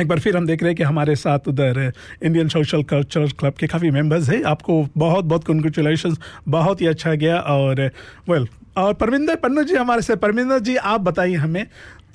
एक 0.00 0.08
बार 0.08 0.18
फिर 0.20 0.36
हम 0.36 0.46
देख 0.46 0.62
रहे 0.62 0.70
हैं 0.70 0.76
कि 0.76 0.82
हमारे 0.82 1.14
साथ 1.16 1.46
उधर 1.48 1.92
इंडियन 2.22 2.48
सोशल 2.48 2.82
कल्चर 2.84 3.26
क्लब 3.38 3.52
के 3.52 3.66
काफ़ी 3.66 3.90
मेंबर्स 3.90 4.28
हैं। 4.28 4.42
आपको 4.44 4.74
बहुत 4.96 5.24
बहुत 5.24 5.44
कंग्रेचुलेशन 5.44 6.16
बहुत 6.48 6.80
ही 6.80 6.86
अच्छा 6.86 7.14
गया 7.14 7.38
और 7.38 7.80
वेल 8.28 8.46
और 8.76 8.94
परमिंदर 8.94 9.36
पन्नू 9.36 9.62
जी 9.62 9.74
हमारे 9.74 10.02
से। 10.02 10.16
परमिंदर 10.16 10.58
जी 10.60 10.76
आप 10.76 11.00
बताइए 11.00 11.36
हमें 11.36 11.66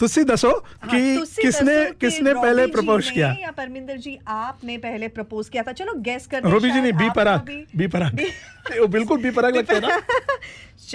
तुसी 0.01 0.23
दसो 0.23 0.51
कि 0.89 1.17
तुसी 1.17 1.41
किसने 1.41 1.75
दसो 1.75 1.93
कि 1.93 1.97
किसने 1.99 2.31
रॉबी 2.31 2.47
पहले 2.47 2.67
प्रपोज 2.67 3.09
किया? 3.09 3.27
या 3.41 3.51
परमिंदर 3.51 3.97
जी 3.97 4.17
आपने 4.27 4.77
पहले 4.77 5.07
प्रपोज 5.07 5.49
किया 5.49 5.63
था? 5.63 5.71
चलो 5.71 5.93
गेस 6.01 6.27
कर 6.27 6.41
रोबी 6.43 6.71
जी 6.71 6.81
ने 6.81 6.91
बी 6.91 7.09
पराग 7.09 7.67
बी 7.75 7.87
पराग। 7.87 8.19
वो 8.81 8.87
बिल्कुल 8.87 9.21
बी 9.21 9.31
पराग 9.31 9.55
लगता 9.55 9.73
है 9.73 9.79
ना। 9.79 9.99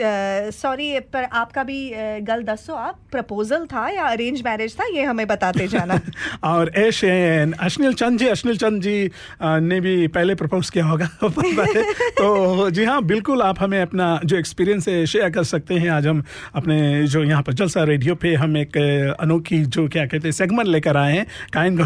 सॉरी 0.01 0.99
पर 1.01 1.25
आपका 1.33 1.63
भी 1.63 1.79
गल 2.23 2.43
दसो 2.43 2.75
आप 2.75 2.99
प्रपोजल 3.13 3.67
था 3.67 3.89
या 3.89 4.05
अरेंज 4.05 4.43
मैरिज 4.45 4.75
था 4.75 4.85
ये 4.95 5.03
हमें 5.03 5.27
बताते 5.27 5.69
जाना। 5.75 6.01
और 6.45 6.71
एन 6.77 7.53
अश्निल 7.53 7.93
चंद 7.93 8.19
जी 8.19 8.27
अश्निल 8.27 8.57
चंद 8.57 8.83
जी 8.83 9.11
ने 9.43 9.81
भी 9.81 10.07
पहले 10.09 10.35
प्रपोज 10.35 10.71
किया 10.71 10.85
होगा। 10.85 11.07
तो 12.19 12.71
जी 12.71 12.85
हाँ 12.85 13.03
बिल्कुल 13.05 13.43
आप 13.43 13.61
हमें 13.61 13.81
अपना 13.83 14.21
जो 14.25 14.37
एक्सपीरियंस 14.37 14.89
है 14.89 15.07
शेयर 15.07 15.31
कर 15.31 15.45
सकते 15.45 15.75
हैं। 15.75 15.91
आज 15.91 16.07
हम 16.07 16.25
अपने 16.55 17.07
जो 17.07 17.25
यहाँ 17.25 17.43
पर 17.43 17.53
जलसा 17.53 17.85
रेडियो 17.85 18.15
पे 18.15 18.35
हम 18.35 18.57
एक 18.57 18.77
अनोखी 19.21 19.65
जो 19.65 19.89
क्या 19.89 20.07
कहते 20.07 20.29
हैं 20.29 20.33
सेगमेंट 20.33 20.69
लेकर 20.69 20.97
आए 20.97 21.17
हैं। 21.17 21.27
Kind 21.53 21.81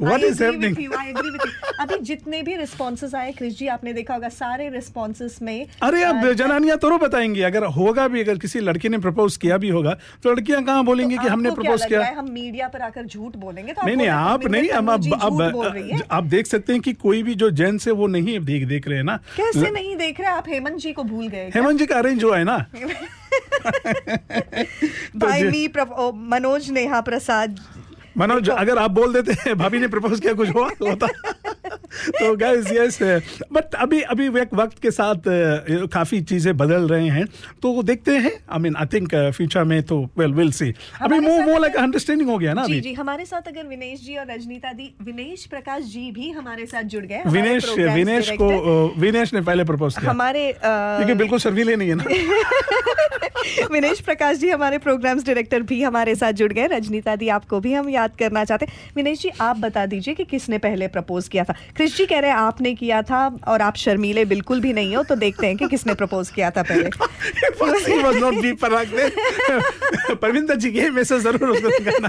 What 0.00 0.22
I 0.22 0.26
is 0.26 0.40
agree 0.40 0.46
happening? 0.46 0.74
with 0.74 0.80
you, 0.80 0.92
I 0.94 1.06
agree 1.08 1.30
with 1.30 1.44
you. 1.44 1.52
अभी 1.80 1.96
जितने 2.04 2.42
भी 2.42 2.54
रिस्पॉन्सेज 2.56 3.14
आए 3.14 3.32
क्रिश 3.32 3.56
जी 3.58 3.66
आपने 3.66 3.92
देखा 3.92 4.14
होगा 4.14 4.28
सारे 4.28 4.68
रिस्पॉन्सेज 4.68 5.38
में 5.42 5.66
अरे 5.82 6.02
अ, 6.04 6.32
जनानियाँ 6.32 6.76
तो 6.78 6.98
बताएँगी 6.98 7.42
अगर 7.42 7.64
होगा 7.64 8.06
भी 8.08 8.20
अगर 8.20 8.38
किसी 8.38 8.60
लड़की 8.60 8.88
ने 8.88 8.98
प्रपोज 8.98 9.36
किया 9.36 9.56
भी 9.58 9.68
होगा 9.68 9.96
तो 10.22 10.32
लड़कियाँ 10.32 10.62
कहाँ 10.64 10.84
बोलेंगी 10.84 11.18
कि 11.18 11.28
हमने 11.28 11.50
प्रपोज 11.50 11.84
किया? 11.84 12.02
है 12.04 12.14
हम 12.14 12.30
मीडिया 12.30 12.68
पर 12.68 12.80
आकर 12.80 13.04
झूठ 13.04 13.36
बोलेंगे? 13.36 13.72
तो 13.72 13.86
नहीं 13.86 13.96
नहीं 13.96 14.08
आप 14.08 14.46
नहीं 14.46 14.70
हम 14.70 14.92
अब 14.92 15.12
अब 15.22 16.06
आप 16.10 16.24
देख 16.24 16.46
सकते 16.46 16.72
हैं 16.72 16.82
कि 16.82 16.92
कोई 16.92 17.22
भी 17.22 17.34
जो 17.34 17.50
जेंट्स 17.50 17.86
है 17.86 17.92
वो 17.92 18.06
नहीं 18.06 18.38
देख 18.40 18.66
देख 18.68 18.88
रहे 18.88 18.96
हैं 18.96 19.04
ना? 19.04 19.16
कैसे 19.36 19.70
नहीं 19.70 19.96
देख 19.96 20.20
रहे? 20.20 20.28
आप 20.28 20.48
हेमंत 20.48 20.76
जी 20.76 20.92
को 20.92 21.04
भूल 21.04 21.28
गए 21.28 21.50
हेमंत 21.54 21.78
जी 21.78 21.86
का 21.86 21.98
अरेंज 21.98 22.24
हुआ 22.24 22.38
है 22.38 22.44
ना? 22.44 22.66
मी 25.50 25.66
मनोज 26.30 26.70
नेहा 26.70 27.00
प्रसाद 27.00 27.60
मनोज 28.18 28.48
अगर 28.50 28.78
आप 28.78 28.90
बोल 28.90 29.12
देते 29.12 29.32
हैं 29.40 29.56
भाभी 29.62 29.78
ने 29.78 29.88
प्रपोज 29.88 30.20
किया 30.20 30.32
कुछ 30.32 30.48
हुआ 30.54 30.68
होता। 30.82 31.06
तो 32.18 32.34
गाइस 32.36 32.72
यस 32.72 32.98
बट 33.52 33.74
अभी 33.74 34.00
अभी 34.14 34.28
वक्त 34.28 34.78
के 34.82 34.90
साथ 34.90 35.28
काफ़ी 35.92 36.20
चीज़ें 36.20 36.56
बदल 36.56 36.88
रहे 36.88 37.08
हैं। 37.08 37.24
तो 37.62 37.82
देखते 37.82 38.16
हैं। 38.16 38.32
I 38.52 38.58
mean 38.58 38.76
I 38.76 38.86
think 38.86 39.14
future 39.36 39.64
में 39.64 39.82
तो 39.82 39.98
वेल 40.18 40.32
विल 40.32 40.50
सी 40.52 40.72
अभी 41.02 41.18
वो 41.18 41.40
वो 41.42 41.58
लाइक 41.58 41.76
अंडरस्टैंडिंग 41.76 42.30
हो 42.30 42.38
गया 42.38 42.54
ना 42.54 42.64
जी 42.64 42.72
अभी। 42.72 42.80
जी 42.80 42.92
हमारे 42.92 43.24
साथ 43.24 43.48
अगर 43.48 43.66
विनेश 43.66 44.04
जी 44.06 44.16
और 44.16 44.26
रजनीता 44.30 44.72
दी 44.72 44.92
विनेश 45.02 45.44
प्रकाश 45.46 45.82
जी 45.84 46.10
भी 46.12 46.30
हमारे 46.30 46.66
साथ 46.66 46.82
जुड़ 46.94 47.04
गए। 47.04 47.22
विनेश 47.26 47.68
विनेश 47.78 48.30
को 48.42 48.50
विनेश 48.98 49.34
ने 49.34 49.40
पहले 49.40 49.64
प्रपोज 49.64 49.98
किया। 49.98 50.10
हमारे 50.10 50.52
क्योंकि 50.64 51.14
बिल्कुल 51.14 51.38
शर्मीले 51.38 51.76
नहीं 51.76 51.88
है 51.88 51.94
ना। 51.94 52.04
विनेश 53.72 54.00
प्रकाश 54.00 54.36
जी 54.36 54.50
हमारे 54.50 54.78
प्रोग्राम्स 54.78 55.24
डायरेक्टर 55.24 55.62
भी 55.62 55.82
हमारे 55.82 56.14
साथ 56.14 56.32
जुड़ 56.32 56.52
गए। 56.52 56.66
रजनीता 56.66 57.16
दी 57.16 57.28
आपको 57.28 57.60
भी 57.60 57.72
हम 57.72 57.88
याद 57.88 58.07
करना 58.18 58.44
चाहते 58.44 58.66
हैं। 58.66 58.72
विनेश 58.96 59.20
जी 59.20 59.30
आप 59.40 59.56
बता 59.56 59.86
दीजिए 59.86 60.14
कि 60.14 60.24
किसने 60.24 60.58
पहले 60.58 60.88
प्रपोज 60.88 61.28
किया 61.28 61.44
था? 61.44 61.54
क्रिश 61.76 61.96
जी 61.96 62.06
कह 62.06 62.18
रहे 62.18 62.30
हैं 62.30 62.36
आपने 62.36 62.74
किया 62.74 63.02
था 63.02 63.38
और 63.48 63.62
आप 63.62 63.76
शर्मीले 63.76 64.24
बिल्कुल 64.24 64.60
भी 64.60 64.72
नहीं 64.72 64.96
हो 64.96 65.02
तो 65.02 65.16
देखते 65.16 65.46
हैं 65.46 65.56
कि 65.56 65.68
किसने 65.68 65.94
प्रपोज 65.94 66.30
किया 66.30 66.50
था 66.50 66.62
पहले। 66.62 66.90
ने। 68.88 69.08
परविंदर 70.14 70.56
जी 70.56 70.70
के 70.70 70.90
मैसेज 70.90 71.22
ज़रूर 71.22 71.60
करना 71.60 72.08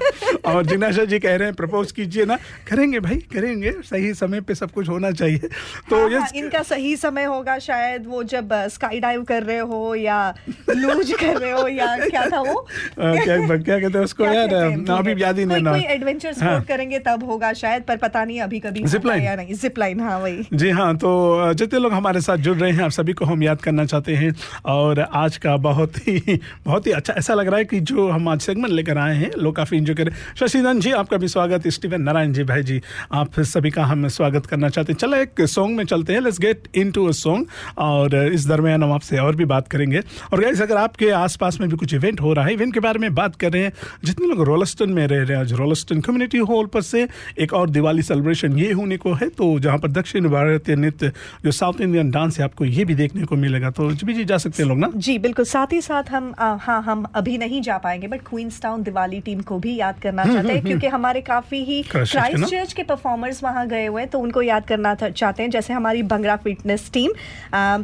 और 0.52 0.66
जिग्नाशा 0.66 1.06
जी 1.06 1.20
कह 1.20 1.36
रहे 1.36 1.48
हैं 1.48 1.56
प्रपोज 1.56 1.92
कीजिए 1.92 2.26
ना। 2.26 2.36
करेंगे 2.68 3.00
भाई 3.00 3.16
करेंगे। 3.16 3.72
सही 3.72 4.14
समय 4.14 4.42
पे 4.42 4.56
सब 4.56 4.72
कुछ 4.72 4.90
होना 4.90 5.12
चाहिए। 5.12 5.50
तो 5.90 6.02
हाँ, 6.02 6.10
ये 6.10 6.18
हाँ, 6.18 6.28
इनका 6.36 6.64
सही 6.64 6.96
समय 6.96 7.24
होगा 7.24 7.60
शायद 7.60 8.08
वो 8.08 8.24
जब 8.24 8.50
स्काई 8.54 9.00
डाइव 9.00 9.24
कर 9.24 9.44
रहे 9.44 9.60
हो 9.60 9.96
या 9.96 10.36
लूज 10.70 11.12
कर 11.12 11.38
रहे 11.38 11.52
हो 11.52 11.68
या 11.68 11.98
क्या 11.98 12.26
था 12.26 12.40
वो? 12.40 12.68
क्या 13.00 13.58
क्या 13.58 13.80
कहते 13.80 13.98
हैं 13.98 14.06
उसको? 14.06 14.26
यार 14.26 14.78
ना 14.78 14.96
अभी 14.96 15.24
याद 15.24 15.40
ही 15.40 15.46
नहीं 15.46 15.64
ना। 15.64 15.72
एडवेंचर 15.90 16.28
हाँ। 16.28 16.34
स्पोर्ट 16.36 16.68
करेंगे 16.68 17.00
तब 17.00 17.24
होगा 17.24 17.52
शायद 17.54 17.84
पर 17.84 17.98
पता 17.98 18.24
नहीं 18.26 18.40
अभी 18.42 18.60
कभी 18.60 18.82
होगा 18.84 19.16
या 19.16 19.36
नहीं। 19.36 19.54
जिप 19.56 19.80
लाइन 19.80 20.00
हाँ 20.00 20.20
वही। 20.20 20.46
जी 20.54 20.70
हाँ 20.70 20.96
तो 20.98 21.54
जितने 21.54 21.80
लोग 21.80 21.94
हमारे 21.94 22.22
साथ 22.22 22.38
जुड़ 22.40 22.58
रहे 22.58 22.72
हैं 22.72 22.84
आप 22.84 22.92
सभी 22.92 23.14
को 23.14 23.26
हम 23.26 23.44
याद 23.44 23.62
करना 23.62 23.86
चाहते 23.86 24.16
हैं। 24.16 24.34
और 24.68 25.00
आज 25.00 25.38
का 25.38 25.56
बहुत 25.60 25.98
ही 26.08 26.40
बहुत 26.66 26.88
ही 26.88 26.92
अच्छा 26.92 27.14
ऐसा 27.14 27.34
लग 27.34 27.48
रहा 27.48 27.58
है 27.58 27.66
कि 27.66 27.80
जो 27.82 28.08
हम 28.10 28.28
आज 28.30 28.42
सेगमेंट 28.42 28.74
लेकर 28.74 28.98
आए 28.98 29.16
हैं 29.16 29.32
लोग 29.38 29.56
काफ़ी 29.56 29.78
इंजॉय 29.78 29.96
करें 29.96 30.12
शशिधन 30.40 30.80
जी 30.80 30.92
आपका 30.94 31.18
भी 31.18 31.28
स्वागत 31.28 31.68
स्टीवन 31.70 32.02
नारायण 32.02 32.34
जी 32.34 32.44
भाई 32.44 32.64
जी 32.64 32.82
आप 33.14 33.40
सभी 33.42 33.70
का 33.72 33.84
हम 33.86 34.08
स्वागत 34.10 34.46
करना 34.46 34.70
चाहते 34.70 34.94
हैं। 34.94 34.98
चलो 34.98 35.18
एक 35.18 35.42
सॉन्ग 35.48 35.78
में 35.78 35.84
चलते 35.86 36.14
हैं। 36.14 36.22
Let's 36.22 36.40
get 36.40 36.68
into 36.92 37.06
a 37.08 37.12
song 37.14 37.46
और 37.78 38.16
इस 38.26 38.48
दरमियान 38.48 38.84
हम 38.84 38.92
आपसे 38.94 39.18
और 39.18 39.36
भी 39.36 39.46
बात 39.46 39.68
करेंगे। 39.68 40.02
और 40.34 40.42
गाइस 40.42 40.62
अगर 40.62 40.78
आपके 40.78 41.10
आसपास 41.12 41.60
में 41.62 41.70
भी 41.70 41.78
कुछ 41.78 41.94
इवेंट 41.94 42.22
हो 42.22 42.34
रहा 42.34 42.46
है 42.46 42.54
इवेंट 42.54 42.74
के 42.74 42.80
बारे 42.80 43.00
में 43.00 43.14
बात 43.16 43.36
कर 43.36 43.52
रहे 43.52 43.64
हैं 43.64 43.72
जितने 44.06 44.28
लोग 44.28 44.42
रोलस्टन 44.48 44.90
में 44.90 45.06
रह 45.08 45.24
रहे 45.24 45.38
हैं 45.38 45.44
आज 45.44 45.54
रोलस्टन 45.70 46.02
कम्युनिटी 46.02 46.38
हॉल 46.50 46.66
पर 46.74 46.82
से 46.82 47.08
एक 47.42 47.54
और 47.54 47.70
दिवाली 47.70 48.02
सेलिब्रेशन 48.02 48.58
ये 48.60 48.72
होने 48.74 48.98
को 48.98 49.14
है 49.14 49.28
तो 49.38 49.48
जहाँ 49.60 49.78
पर 49.80 49.92
दक्षिण 49.92 50.28
भारतीय 50.30 50.76
नृत्य 50.76 51.12
जो 51.46 51.52
साउथ 51.52 51.82
इंडियन 51.82 52.12
डांस 52.12 52.40
है 52.40 52.44
आपको 52.46 52.66
ये 52.66 52.86
भी 52.86 52.96
देखने 52.96 53.26
को 53.26 53.36
मिलेगा। 53.36 53.70
तो 53.72 53.92
जी 53.92 54.14
जी 54.14 54.24
जा 54.26 54.38
सकते 54.38 54.64
हैं 54.64 54.70
लोग 54.70 54.78
ना? 54.80 54.90
जी 54.96 55.18
बिल्कुल। 55.20 55.46
साथ 55.46 55.74
ही 55.74 55.82
साथ 55.82 56.10
हम 56.12 56.34
आ, 56.40 56.54
हाँ 56.62 56.82
हम 56.84 57.06
अभी 57.16 57.38
नहीं 57.38 57.62
जा 57.62 57.78
पाएँगे 57.78 58.08
but 58.08 58.22
queen's 58.30 58.62
town 58.62 58.84
Diwali 58.84 59.20
team 59.26 59.42
को 59.52 59.58
भी 59.60 59.76
याद 59.76 60.00
करना 60.04 60.22
हम्म, 60.24 60.34
चाहते 60.34 60.48
हैं 60.48 60.58
हम्म, 60.58 60.68
क्योंकि 60.68 60.88
हमारे 60.88 61.22
काफ़ी 61.22 61.64
ही 61.66 61.82
क्राइस्ट 61.92 62.46
चर्च 62.46 62.74
के 62.74 62.84
परफॉर्मर्स 62.84 63.44
वहाँ 63.44 63.68
गए 63.68 63.86
हुए 63.86 64.02
हैं 64.02 64.10
तो 64.10 64.20
उनको 64.20 64.42
याद 64.42 64.66
करना 64.68 64.94
चाहते 64.96 65.44
हैं 65.44 65.50
जैसे 65.50 65.74
हमारी 65.74 66.04
भंगरा 66.14 66.36
फिटनेस 66.44 66.90
टीम 66.94 67.12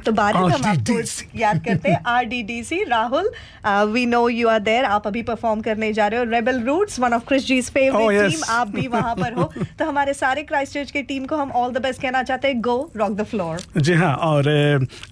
तो 0.05 0.11
बारिश 0.13 0.53
हम 0.53 0.65
आपको 0.65 0.99
याद 1.39 1.63
करते 1.65 1.89
हैं 1.89 2.01
R 2.07 2.25
D 2.25 2.41
D 2.43 2.61
C 2.63 2.83
Rahul 2.89 3.29
we 3.93 4.05
know 4.05 4.27
you 4.29 4.47
are 4.49 4.59
there 4.61 4.85
आप 4.87 5.07
अभी 5.07 5.21
परफॉर्म 5.29 5.61
करने 5.61 5.91
जा 5.93 6.07
रहे 6.07 6.19
हो 6.19 6.25
Rebel 6.31 6.59
Roots 6.65 6.99
one 6.99 7.13
of 7.13 7.25
Krish 7.27 7.47
जीज 7.47 7.69
Oh, 7.75 8.09
yes. 8.11 8.31
Team 8.31 8.43
आप 8.49 8.67
भी 8.67 8.87
वहाँ 8.87 9.15
पर 9.15 9.33
हो। 9.33 9.43
तो 9.79 9.85
हमारे 9.85 10.13
सारे 10.13 10.43
क्राइस्ट 10.43 10.73
चर्च 10.73 10.91
की 10.91 11.01
टीम 11.03 11.25
को 11.25 11.35
हम 11.35 11.51
ऑल 11.51 11.71
द 11.71 11.81
बेस्ट 11.81 12.01
कहना 12.01 12.23
चाहते 12.23 12.47
हैं 12.47 12.61
गो 12.61 12.77
रॉक 12.97 13.11
द 13.11 13.23
फ्लोर 13.23 13.81
जी 13.81 13.93
हाँ 13.93 14.13
और 14.15 14.43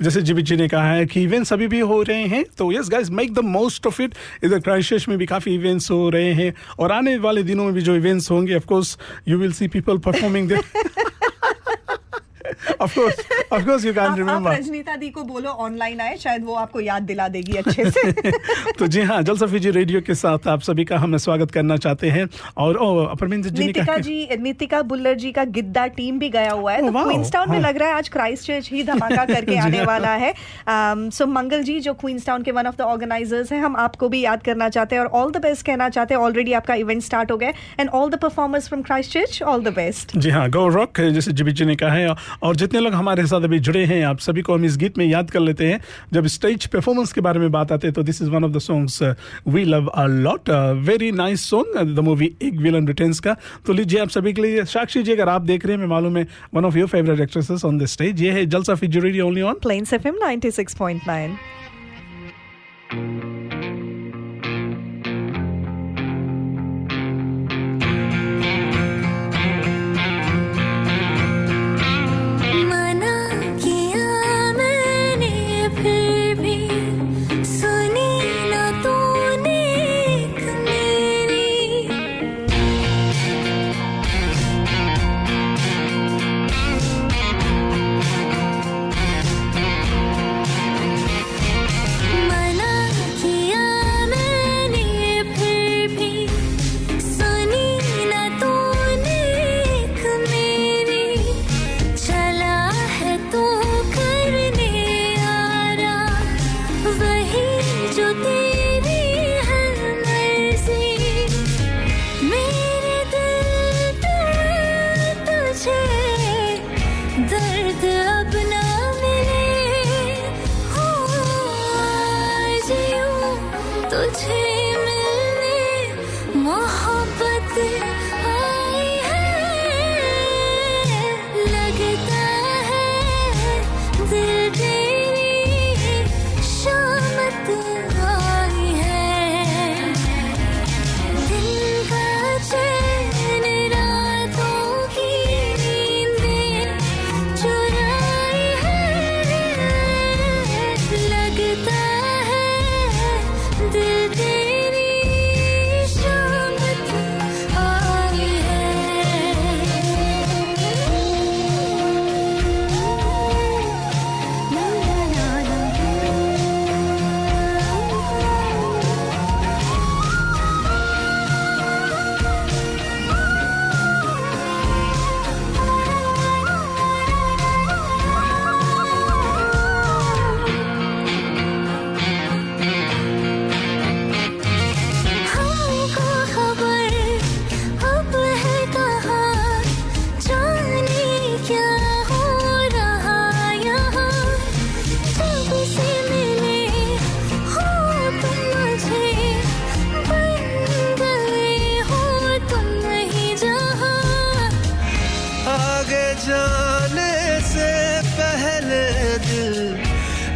जैसे 0.01 0.21
जीबी 0.21 0.41
जी 0.41 0.55
ने 0.55 0.67
कहा 0.67 0.91
है 0.91 1.05
कि 1.05 1.23
इवेंट्स 1.23 1.53
अभी 1.53 1.67
भी 1.67 1.79
हो 1.79 2.01
रहे 2.01 2.25
हैं 2.27 2.43
तो 2.57 2.71
yes 2.71 2.89
guys 2.89 3.09
make 3.11 3.33
the 3.33 3.39
most 3.39 3.87
of 3.87 4.01
it 4.01 4.15
इधर 4.43 4.59
क्राइस्टचर्च 4.59 5.07
में 5.09 5.17
भी 5.17 5.25
काफ़ी 5.25 5.55
इवेंट्स 5.55 5.91
हो 5.91 6.09
रहे 6.09 6.33
हैं 6.33 6.53
और 6.79 6.91
आने 6.91 7.17
वाले 7.17 7.43
दिनों 7.43 7.65
में 7.65 7.73
भी 7.73 7.81
जो 7.81 7.95
इवेंट्स 7.95 8.31
होंगे 8.31 8.55
of course 8.55 8.97
you 9.27 9.37
will 9.37 9.53
see 9.53 9.67
people 9.67 9.97
performing 9.97 10.47
there 10.47 11.31
of 12.81 12.95
course 12.95 13.19
of 13.53 13.65
course 13.65 13.85
you 13.85 13.93
can 13.93 14.29
आप, 14.29 14.29
आप 14.29 14.47
रजनीता 14.47 14.95
दी 14.95 15.09
को 15.09 15.23
बोलो 15.23 15.49
ऑनलाइन 15.49 16.01
आए 16.01 16.17
शायद 16.17 16.43
वो 16.45 16.53
आपको 16.55 16.79
याद 16.79 17.03
दिला 17.03 17.27
देगी 17.27 17.57
अच्छे 17.57 17.89
से। 17.91 18.31
तो 18.79 18.87
जी 18.87 19.01
हाँ 19.01 19.21
जलसा 19.21 19.45
फीजी 19.45 19.71
रेडियो 19.71 20.01
के 20.01 20.15
साथ 20.15 20.47
आप 20.47 20.61
सभी 20.61 20.85
का 20.85 20.97
हम 20.97 21.17
स्वागत 21.17 21.51
करना 21.51 21.77
चाहते 21.77 22.09
हैं। 22.09 22.27
और 22.57 22.77
ओ 22.77 23.15
परमिंदर 23.15 23.49
जी 23.49 23.65
नितिका 23.65 23.97
जी 23.97 24.37
नितिका 24.41 24.81
बुल्लर 24.81 25.15
जी 25.15 25.31
का 25.31 25.43
गिद्दा 25.57 25.85
टीम 25.97 26.19
भी 26.19 26.29
गया 26.29 26.51
हुआ 26.51 26.71
है। 26.73 26.81
Oh, 26.81 26.93
तो 26.93 27.03
क्वींसटाउन 27.03 27.49
में 27.51 27.59
हाँ। 27.59 27.67
लग 27.67 27.77
रहा 27.77 27.89
है 27.89 27.95
आज 27.95 28.09
क्राइस्ट 28.09 28.47
चर्च 28.47 28.69
ही 28.71 28.83
धमाका 28.83 29.25
करके 29.33 29.57
आने 29.57 29.77
हाँ। 29.77 29.85
वाला 29.85 30.13
है। 30.15 30.33
सो 31.09 31.25
मंगल 31.27 31.63
जी 31.63 31.79
जो 31.79 31.93
क्वींसटाउन 31.93 32.43
के 32.43 32.51
वन 32.51 32.67
ऑफ़ 32.67 32.75
द 32.77 32.81
ऑर्गेनाइजर्स 32.81 33.51
हैं 33.51 33.59
हम 33.61 33.75
आपको 33.75 34.09
भी 34.09 34.21
याद 34.21 34.43
करना 34.43 34.69
चाहते 34.69 34.95
हैं 34.95 35.03
और 35.03 35.09
ऑल 35.21 35.31
द 35.31 35.41
बेस्ट 35.41 35.65
कहना 35.65 35.89
चाहते 35.89 36.13
हैं। 36.13 36.21
ऑलरेडी 36.21 36.53
आपका 36.53 36.75
इवेंट 36.75 37.01
स्टार्ट 37.03 37.31
हो 37.31 37.37
गया 37.37 37.49
and 37.79 37.89
all 37.89 38.09
the 38.09 38.19
performers 38.19 38.67
from 38.67 38.81
Christchurch 39.13 39.41
all 39.43 39.63
the 39.63 39.73
best 39.73 40.17
जी 40.17 40.29
हाँ 40.29 40.49
गो 40.49 40.67
रॉक 40.67 40.99
जैसे 41.13 41.31
जीबी 41.31 41.51
जी 41.51 41.65
ने 41.65 41.75
कहा 41.75 41.93
है 41.93 42.07
और 42.43 42.55
जितने 42.55 42.79
लोग 42.79 42.93
हमारे 42.93 43.25
साथ 43.27 43.41
अभी 43.43 43.59
जुड़े 43.59 43.83
हैं, 43.85 44.03
आप 44.05 44.19
सभी 44.19 44.41
को 44.41 44.53
हम 44.53 44.65
इस 44.65 44.77
गीत 44.77 44.97
में 44.97 45.05
याद 45.05 45.29
कर 45.31 45.39
लेते 45.39 45.65
हैं। 45.65 45.79
जब 46.13 46.27
स्टेज 46.27 46.65
परफॉर्मेंस 46.65 47.13
के 47.13 47.21
बारे 47.21 47.39
में 47.39 47.51
बात 47.51 47.71
आते 47.71 47.87
हैं 47.87 47.93
तो 47.93 48.03
this 48.03 48.21
is 48.21 48.29
one 48.29 48.43
of 48.43 48.51
the 48.51 48.59
songs 48.59 49.01
we 49.47 49.63
love 49.65 49.87
a 49.87 50.05
lot 50.07 50.49
very 50.87 51.11
nice 51.11 51.49
song 51.49 51.95
the 51.95 51.99
movie 51.99 52.31
Ek 52.41 52.53
Villain 52.57 52.87
Returns 52.87 53.19
का। 53.19 53.35
तो 53.67 53.73
लीजिए 53.73 53.99
आप 53.99 54.09
सभी 54.09 54.33
के 54.33 54.41
लिए, 54.41 54.63
साक्षी 54.65 55.03
जी, 55.03 55.11
अगर 55.11 55.29
आप 55.29 55.41
देख 55.43 55.65
रहे 55.65 55.75
हैं, 55.75 55.81
मैं 55.81 55.89
मालूम 55.89 56.17
है 56.17 56.27
one 56.53 56.65
of 56.65 56.77
your 56.77 56.87
favourite 56.87 57.19
actresses 57.19 57.65
on 57.65 57.77
the 57.77 57.85
stage 57.85 58.21
ये 58.21 58.31
है 58.31 58.45
जलसा 58.47 58.75
फिजुरी 58.75 59.19
ओनली 59.21 59.41
ऑन 59.41 59.53
प्लेन्स 59.63 59.93
एफएम 59.93 60.15
96.9 60.19 61.31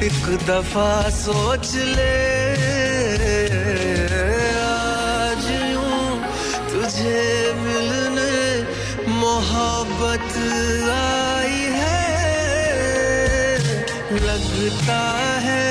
एक 0.07 0.27
दफ़ा 0.47 0.91
सोच 1.11 1.69
ले 1.95 2.13
आज 4.63 5.45
यूँ 5.71 6.05
तुझे 6.71 7.23
मिलने 7.63 8.37
मोहब्बत 9.17 10.31
आई 10.93 11.59
है। 11.81 11.99
लगता 14.27 15.03
है 15.47 15.67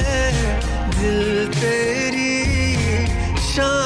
दिल 1.01 1.24
तेरी 1.57 2.37
शामत 3.49 3.86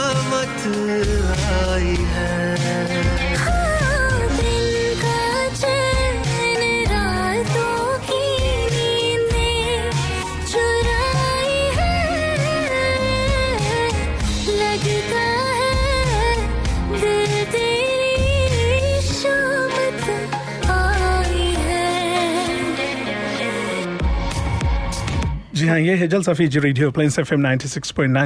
ये 25.81 25.95
है 25.95 26.09
जल 26.09 26.22
सफीज 26.22 26.57
रेडियो 26.59 26.91
प्लेन्स 26.91 27.18
एफ़ 27.18 27.35
एम 27.35 27.43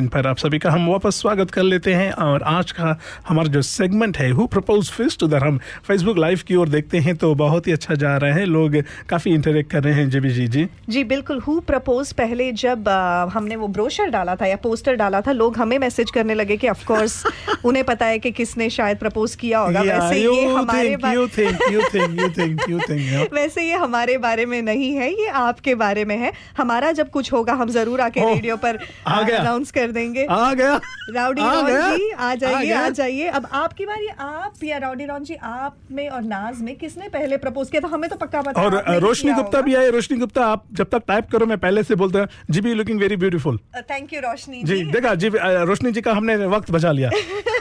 पर। 0.08 0.26
आप 0.26 0.36
सभी 0.36 0.58
का 0.58 0.70
हम 0.70 0.88
वापस 0.88 1.16
स्वागत 1.16 1.50
कर 1.50 1.62
लेते 1.62 1.94
हैं 1.94 2.10
और 2.12 2.42
आज 2.42 2.72
का 2.72 2.98
हमारा 3.28 3.48
जो 3.48 3.62
सेगमेंट 3.62 4.18
है 4.18 4.30
हु 4.30 4.46
प्रपोज 4.46 4.90
फिस्ट 4.90 5.22
उधर 5.22 5.44
हम 5.44 5.58
फेसबुक 5.88 6.18
लाइव 6.18 6.40
की 6.46 6.54
ओर 6.54 6.68
देखते 6.68 6.98
हैं 6.98 7.16
तो 7.16 7.34
बहुत 7.34 7.66
ही 7.66 7.72
अच्छा 7.72 7.94
जा 7.94 8.16
रहा 8.16 8.34
है। 8.34 8.44
लोग 8.44 8.76
काफ़ी 9.08 9.34
इंटरेक्ट 9.34 9.70
कर 9.70 9.82
रहे 9.82 9.94
हैं 9.94 10.10
जी 10.10 10.20
जी 10.20 10.46
जी। 10.48 10.68
जी 10.88 11.04
बिल्कुल। 11.04 11.38
हु 11.38 11.60
प्रपोज 11.60 12.12
पहले 12.12 12.52
जब 12.52 12.88
आ, 12.88 13.24
हमने 13.24 13.56
वो 13.56 13.68
ब्रोशर 13.68 14.06
डाला 14.06 14.36
था 14.36 14.46
या 14.46 14.56
पोस्टर 14.56 14.94
डाला 14.94 15.20
था 15.20 15.32
लोग 15.32 15.56
हमें 15.56 15.78
मैसेज 15.78 16.10
करने 16.10 16.34
लगे 16.34 16.56
कि 16.56 16.68
ऑफ़ 16.68 16.86
कोर्स 16.86 17.24
उन्हें 17.64 17.84
पता 17.84 18.06
है 18.06 18.18
कि 18.18 18.30
किसने 18.30 18.70
शायद 18.70 18.98
प्रपोज 18.98 19.34
किया 19.34 19.58
होगा। 19.58 19.80
वैसे 19.80 20.16
ये 20.16 20.44
हमारे. 20.44 20.96
वैसे 23.34 23.62
ये 23.62 23.74
हमारे 23.74 24.18
बारे 24.18 24.46
में 24.46 24.62
नहीं 24.62 24.92
है 24.92 25.10
ये 25.12 25.26
आपके 25.26 25.74
बारे 25.74 26.04
में 26.04 26.16
है। 26.18 26.32
हमारा 26.58 26.92
जब 26.92 27.10
कुछ 27.10 27.32
होगा 27.44 27.52
हम 27.62 27.70
ज़रूर 27.70 28.00
आके 28.00 28.20
रेडियो 28.24 28.56
पर 28.56 28.78
अनाउंस 29.06 29.70
कर 29.70 29.90
देंगे। 29.92 30.24
आ 30.30 30.52
गया। 30.54 30.80
Rowdy 31.14 31.42
Ron. 31.42 31.96
जी 31.96 32.10
आ 32.10 32.34
जाइए। 32.34 32.72
आ 32.72 32.88
जाइए। 32.90 33.28
अब 33.30 33.48
आपकी 33.52 33.86
बारी 33.86 34.08
आप 34.20 34.64
या 34.64 34.78
राउडी 34.78 35.04
रॉन 35.06 35.24
जी 35.24 35.34
आप 35.44 35.76
में 35.92 36.08
और 36.08 36.22
नाज 36.24 36.62
में 36.62 36.74
किसने 36.76 37.08
पहले 37.08 37.36
प्रपोज 37.36 37.70
किया 37.70 37.82
था? 37.82 37.88
हमें 37.94 38.08
तो 38.10 38.16
पक्का 38.16 38.42
पता 38.42 38.62
और 38.62 38.98
रोशनी 39.00 39.32
गुप्ता 39.32 39.60
भी 39.60 39.74
आए 39.74 39.90
रोशनी 39.90 40.18
गुप्ता 40.18 40.46
आप 40.46 40.64
जब 40.72 40.88
तक 40.92 41.02
टाइप 41.08 41.30
करो 41.32 41.46
मैं 41.46 41.58
पहले 41.58 41.82
से 41.82 41.94
बोलता 41.94 42.18
हूँ 42.18 42.28
जी 42.50 42.60
be 42.60 42.74
looking 42.74 43.00
very 43.00 43.16
beautiful 43.16 43.58
thank 43.90 44.12
you 44.12 44.20
Roshni 44.20 44.62
ji 44.64 44.82
देखा 44.92 45.14
जी 45.14 45.30
रोशनी 45.34 45.92
जी 45.92 46.00
का 46.00 46.12
हमने 46.12 46.36
वक्त 46.48 46.70
बचा 46.70 46.92
लिया। 46.92 47.10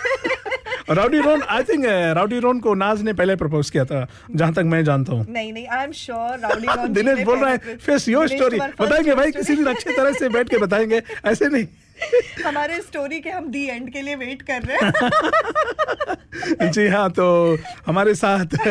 Rowdy 0.90 1.20
Ron 1.22 1.42
I 1.50 1.64
think 1.64 1.86
Rowdy 2.16 2.40
Ron 2.40 2.60
को 2.60 2.74
नाज 2.76 3.02
ने 3.02 3.14
पहले 3.14 3.36
प्रपोज 3.36 3.70
किया 3.70 3.86
था 3.86 4.06
जहाँ 4.36 4.54
तक 4.54 4.64
मैं 4.66 4.84
जानता 4.84 5.14
हूँ। 5.14 5.26
नहीं 5.30 5.54
नहीं 5.54 5.68
I 5.68 5.84
am 5.86 5.92
sure 5.92 6.40
Rowdy 6.40 6.68
Ron 6.68 6.94
Dinesh 6.94 7.24
बोल 7.26 7.40
रहा 7.40 7.50
हैं 7.50 7.78
फेस 7.86 8.08
योर 8.10 8.28
स्टोरी 8.28 8.60
बताएँगे 8.60 9.16
भाई 9.16 9.32
किसी 9.32 9.56
दिन 9.56 9.66
अच्छी 9.66 9.96
तरह 9.96 10.14
से 10.14 10.30
बैठ 10.30 10.50
के 10.50 10.58
बताएँगे 10.58 11.02
ऐसे 11.26 11.50
नहीं। 11.50 11.66
हमारे 12.46 12.82
स्टोरी 12.82 13.20
के 13.20 13.30
हम 13.30 13.50
दी 13.52 13.66
एंड 13.70 13.92
के 13.94 14.02
लिए 14.02 14.16
वेट 14.16 14.42
कर 14.42 14.62
रहे 14.62 14.78
हैं 14.78 16.72
जी 16.72 16.88
हाँ 16.88 17.10
तो 17.12 17.26
हमारे 17.86 18.16
साथ 18.16 18.58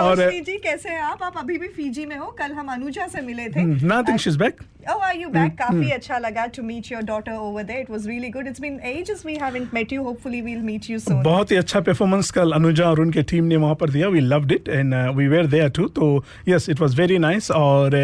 और 0.00 0.30
जी 0.30 0.56
कैसे 0.58 0.88
हैं 0.88 1.00
आप 1.02 1.22
आप 1.22 1.36
अभी 1.38 1.56
भी 1.58 1.68
फीजी 1.68 2.04
में 2.06 2.16
हो 2.16 2.26
कल 2.38 2.52
हम 2.52 2.72
अनुजा 2.72 3.06
से 3.08 3.20
मिले 3.20 3.48
थे 3.48 3.64
nothing 3.64 4.18
she 4.18 4.30
is 4.30 4.38
back 4.38 4.60
Oh, 4.82 4.98
are 4.98 5.14
you 5.14 5.28
back? 5.28 5.50
Hmm, 5.50 5.58
काफ़ी. 5.58 5.90
अच्छा 5.90 6.18
लगा 6.18 6.44
to 6.52 6.62
meet 6.62 6.90
your 6.90 7.02
daughter 7.02 7.32
over 7.38 7.64
there. 7.64 7.80
It 7.80 7.90
was 7.90 8.06
really 8.06 8.30
good. 8.30 8.46
It's 8.46 8.60
been 8.60 8.78
ages 8.82 9.24
we 9.24 9.36
haven't 9.36 9.72
met 9.72 9.92
you. 9.92 10.04
Hopefully 10.04 10.40
we'll 10.42 10.62
meet 10.62 10.88
you 10.88 10.98
soon. 10.98 11.22
बहुत 11.22 11.50
ही 11.50 11.56
अच्छा 11.56 11.80
performance 11.80 12.30
कल 12.30 12.52
अनुजा 12.52 12.88
और 12.90 13.00
उनके 13.00 13.22
team 13.32 13.44
ने 13.44 13.56
वहाँ 13.56 13.74
पर 13.80 13.90
दिया 13.90 14.08
we 14.08 14.20
loved 14.20 14.52
it 14.52 14.68
and 14.68 14.94
we 15.16 15.26
were 15.28 15.46
there 15.46 15.68
too 15.78 15.86
तो 15.98 16.08
yes 16.48 16.68
it 16.68 16.80
was 16.80 16.98
very 17.00 17.18
nice 17.18 17.50
और 17.50 17.96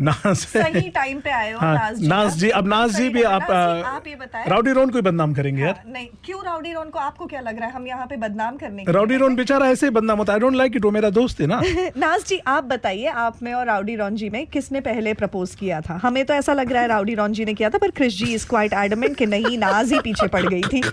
uh, 0.00 0.34
सही 0.36 0.88
टाइम 0.90 1.20
पे 1.20 1.30
आए 1.30 1.52
हो 1.52 1.58
हाँ, 1.58 1.76
नाज 2.16 2.28
जी 2.28 2.34
का। 2.34 2.40
जी 2.40 2.48
अब 2.50 2.66
नाज 2.68 2.96
जी 2.96 3.08
भी 3.08 3.22
आप 3.24 3.50
आप 3.50 4.06
ये 4.08 4.14
बताएँ। 4.16 4.48
राउडी 4.48 4.72
रोन 4.72 4.90
को 4.90 4.98
ही 4.98 5.02
बदनाम 5.02 5.34
करेंगे 5.34 5.62
यार। 5.62 5.74
हाँ, 5.74 5.92
नहीं 5.92 6.06
क्यों 6.24 6.44
राउडी 6.44 6.72
रॉन 6.72 6.90
को? 6.90 6.98
आपको 6.98 7.26
क्या 7.26 7.40
लग 7.40 7.58
रहा 7.58 7.68
है? 7.68 7.72
हम 7.74 7.86
यहाँ 7.86 8.06
पे 8.06 8.16
बदनाम 8.16 8.56
करने 8.56 8.84
के 8.84 8.92
राउडी 8.92 9.16
रोन 9.16 9.36
बेचारा 9.36 9.66
ऐसे 9.68 9.86
ही 9.86 9.90
बदनाम 9.90 10.18
होता 10.18 10.32
आई 10.32 10.38
डोंट 10.38 10.54
लाइक 10.56 10.76
इट 10.76 10.84
वो 10.84 10.90
मेरा 10.90 11.10
दोस्त 11.10 11.40
है 11.40 11.46
ना। 11.46 11.60
नाज 11.96 12.24
जी 12.26 12.38
आप 12.46 12.64
बताइए 12.64 13.06
आप 13.24 13.42
में 13.42 13.52
और 13.54 13.66
राउडी 13.66 13.96
रॉन 13.96 14.16
जी 14.16 14.30
में 14.30 14.46
किसने 14.46 14.80
पहले 14.80 15.14
प्रपोज 15.14 15.54
किया 15.54 15.80
था? 15.80 16.00
हमें 16.02 16.24
तो 16.24 16.34
ऐसा 16.34 16.52
लग 16.52 16.72
रहा 16.72 16.82
है 16.82 16.88
राउडी 16.88 17.14
रॉन 17.14 17.32
जी 17.32 17.44
ने 17.44 17.54
किया 17.54 17.70
था 17.70 17.78
पर 17.78 17.90
Krish 17.90 18.18
ji 18.18 18.32
is 18.34 18.46
quite 18.48 18.72
adamant 18.72 19.16
कि 19.16 19.26
नहीं 19.26 19.58
नाज 19.58 19.92
ही 19.92 19.98
पीछे 20.00 20.26
पड़ 20.26 20.46
गई 20.46 20.62
थी। 20.62 20.82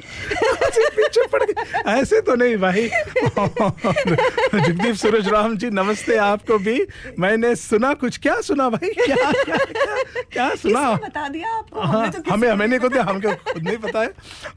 ऐसे 1.88 2.20
तो 2.22 2.36
नहीं 2.36 2.56
भाई। 2.58 2.88
जगदीप 4.56 4.96
सूरज 4.96 5.28
राम 5.30 5.56
जी 5.58 5.70
नमस्ते 5.70 6.16
आपको 6.18 6.58
भी। 6.58 6.80
मैंने 7.20 7.56
सुना 7.56 7.94
कुछ। 7.94 8.18
क्या 8.18 8.40
सुना 8.42 8.70
भाई? 8.70 8.90
क्या 8.90 9.16
क्या, 9.16 9.58
क्या, 9.58 9.58
क्या 10.32 10.50
सुना? 10.56 10.96
बता 11.14 11.28
दिया 11.30 11.49
आपको 11.49 11.82
हाँ, 11.82 12.09
तो 12.11 12.32
हमें 12.32 12.47
हमें 12.49 12.68
नहीं 12.68 12.80
खुद 12.80 12.97
हमको 12.99 13.34
खुद 13.45 13.64
नहीं 13.64 13.78
पता 13.78 14.01
है। 14.01 14.07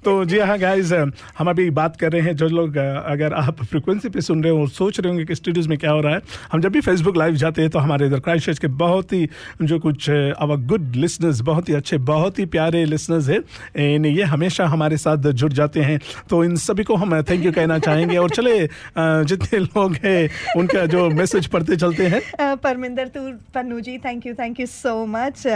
तो 0.04 0.24
जी 0.24 0.38
हाँ 0.40 0.58
गाइज़ 0.58 0.94
हम 0.94 1.48
अभी 1.48 1.68
बात 1.72 1.96
कर 1.96 2.12
रहे 2.12 2.22
हैं 2.22 2.34
जो 2.36 2.48
लोग 2.48 2.76
अगर 2.76 3.34
आप 3.34 3.62
फ्रिक्वेंसी 3.64 4.08
पे 4.08 4.20
सुन 4.20 4.42
रहे 4.44 4.52
हो 4.52 4.66
सोच 4.68 5.00
रहे 5.00 5.08
होंगे 5.08 5.24
कि 5.24 5.34
स्टूडियोज 5.34 5.66
में 5.66 5.76
क्या 5.78 5.90
हो 5.90 6.00
रहा 6.00 6.14
है 6.14 6.20
हम 6.52 6.60
जब 6.60 6.72
भी 6.72 6.80
फेसबुक 6.80 7.16
लाइव 7.16 7.34
जाते 7.36 7.62
हैं 7.62 7.70
तो 7.70 7.78
हमारे 7.78 8.06
इधर 8.06 8.20
क्राइस्ट 8.20 8.60
के 8.60 8.66
बहुत 8.76 9.12
ही 9.12 9.28
जो 9.62 9.78
कुछ 9.78 10.10
अवर 10.10 10.56
गुड 10.66 10.96
लिसनर्स 10.96 11.40
बहुत 11.42 11.68
ही 11.68 11.74
अच्छे 11.74 11.98
बहुत 12.06 12.38
ही 12.38 12.46
प्यारे 12.46 12.84
लिसनर्स 12.84 13.28
हैं। 13.28 13.40
एंड 13.76 14.06
ये 14.06 14.22
हमेशा 14.24 14.66
हमारे 14.66 14.96
साथ 14.96 15.30
जुड़ 15.32 15.52
जाते 15.52 15.80
हैं। 15.82 15.98
तो 16.30 16.42
इन 16.44 16.56
सभी 16.58 16.84
को 16.84 16.94
हम 16.96 17.22
थैंक 17.22 17.44
यू 17.44 17.52
कहना 17.52 17.78
चाहेंगे। 17.78 18.16
और 18.16 18.30
चले 18.30 18.56
जितने 18.98 19.58
लोग 19.58 19.96
हैं 20.04 20.28
उनका 20.56 20.84
जो 20.86 21.08
मैसेज 21.10 21.46
पढ़ते 21.46 21.76
चलते 21.76 22.06
हैं। 22.06 22.20
परमिंदर 22.58 23.08
तू 23.08 23.20
Pannu 23.54 23.80
ji 23.80 23.98
thank 23.98 24.26
you 24.26 24.34
thank 24.34 24.60
you 24.60 24.66
so 24.66 24.94
much 25.06 25.46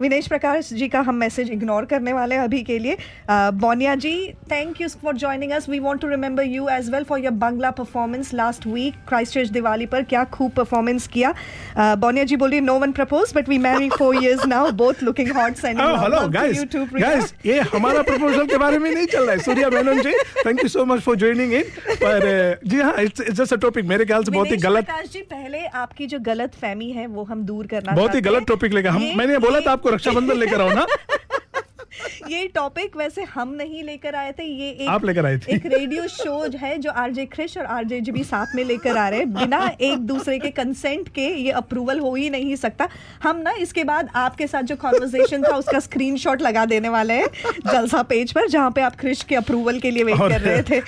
Vinesh 0.00 0.26
Prakash 0.28 0.40
ji 0.72 0.88
का 0.88 1.00
हम 1.00 1.14
मैसेज 1.14 1.50
इग्नोर 1.50 1.84
करने 1.84 2.12
वाले 2.12 2.34
हैं 2.34 2.42
अभी 2.42 2.62
के 2.62 2.78
लिए। 2.78 2.96
Bonia 3.30 3.94
ji 3.96 4.12
thank 4.50 4.80
you 4.80 4.88
for 5.02 5.16
joining 5.16 5.52
us 5.52 5.68
we 5.68 5.78
want 5.80 6.00
to 6.00 6.08
remember 6.08 6.44
you 6.44 6.68
as 6.68 6.90
well 6.90 7.04
for 7.04 7.20
your 7.20 7.32
Bangla 7.34 7.70
performance 7.72 8.32
last 8.34 8.66
week 8.66 8.94
Christchurch 9.34 9.48
Diwali 9.50 9.86
पर 9.86 10.02
क्या 10.04 10.24
खूब 10.32 10.52
परफॉर्मेंस 10.52 11.06
किया। 11.08 11.34
बोनिया 11.78 12.24
जी 12.24 12.36
बोलिए 12.36 12.60
no 12.60 12.78
one 12.78 12.92
propose 12.92 13.32
but 13.36 13.48
we 13.48 13.58
married 13.58 13.92
four 13.94 14.22
years 14.22 14.46
now 14.46 14.70
both 14.82 15.02
looking 15.02 15.32
hot 15.36 15.54
sending 15.56 16.30
guys. 16.32 17.32
You 17.46 17.60
हमारा 17.72 18.02
proposal 18.02 18.46
के 18.46 18.58
बारे 18.58 18.78
में 18.78 18.90
नहीं 18.90 19.06
चल 19.06 19.22
रहा 19.22 19.32
है। 19.32 19.38
Surya 19.40 19.68
Menon 19.70 20.00
ji 20.02 20.12
thank 20.46 20.62
you 20.62 20.68
so 20.68 20.84
much 20.84 21.00
for 21.00 21.16
joining 21.16 21.52
in 21.54 21.62
पर 22.02 22.60
जी 22.66 22.80
हाँ 22.80 22.94
इट्स 23.00 23.30
जस्ट 23.30 23.52
अ 23.52 23.56
टॉपिक 23.62 23.84
मेरे 23.86 24.04
ख्याल 24.04 24.24
से 24.24 24.32
बहुत 24.32 24.50
ही 24.50 24.56
गलत 24.58 24.84
प्रकाश 24.84 25.08
जी 25.12 25.20
पहले 25.30 25.64
आपकी 25.82 26.06
जो 26.06 26.18
गलत 26.22 26.54
फहमी 26.62 26.90
है 26.90 27.06
वो 27.08 27.24
हम 27.24 27.42
दूर 27.44 27.66
करना 27.66 27.92
बहुत 27.92 28.14
ही 28.14 28.20
गलत 28.20 28.46
टॉपिक 28.48 28.72
लेकर 28.72 28.88
हम 28.88 29.02
मैंने 29.16 29.38
बोला 29.38 29.60
था 29.60 29.72
आपको 29.72 29.90
रक्षाबंधन 29.90 30.31
लेकर 30.36 30.60
आओ 30.60 30.70
ना। 30.70 30.86
ये 32.28 32.46
टॉपिक 32.54 32.96
वैसे 32.96 33.22
हम 33.34 33.52
नहीं 33.54 33.82
लेकर 33.84 34.14
आए 34.14 34.32
थे 34.32 34.44
ये 34.44 34.68
एक 34.70 34.88
आप 34.88 35.04
लेकर 35.04 35.26
आए 35.26 35.38
थे। 35.38 35.54
एक 35.54 35.66
रेडियो 35.68 36.06
शो 36.08 36.40
है 36.58 36.76
जो 36.78 36.90
आरजे 36.92 37.24
क्रिश 37.26 37.56
और 37.58 37.64
आरजे 37.74 38.00
जी 38.00 38.12
भी 38.12 38.24
साथ 38.24 38.54
में 38.56 38.64
लेकर 38.64 38.96
आ 38.96 39.08
रहे 39.08 39.18
हैं 39.18 39.32
बिना 39.34 39.60
एक 39.80 39.98
दूसरे 40.06 40.38
के 40.38 40.50
कंसेंट 40.52 41.08
के 41.14 41.26
ये 41.26 41.50
अप्रूवल 41.52 41.98
हो 42.00 42.14
ही 42.14 42.28
नहीं 42.30 42.56
सकता। 42.56 42.88
हम 43.22 43.36
ना 43.38 43.50
इसके 43.60 43.84
बाद 43.84 44.08
आपके 44.16 44.46
साथ 44.46 44.62
जो 44.62 44.76
कॉन्वर्सेशन 44.76 45.42
था 45.42 45.56
उसका 45.56 45.80
स्क्रीनशॉट 45.80 46.42
लगा 46.42 46.64
देने 46.66 46.88
वाले 46.88 47.14
हैं 47.14 47.26
जलसा 47.66 48.02
पेज 48.04 48.32
पर 48.32 48.48
जहाँ 48.48 48.70
पे 48.70 48.80
आप 48.82 48.96
क्रिश 49.00 49.22
के 49.22 49.34
अप्रूवल 49.36 49.78
के 49.80 49.90
लिए 49.90 50.04
वेट 50.04 50.18
कर 50.18 50.40
रहे 50.40 50.62
थे। 50.62 50.80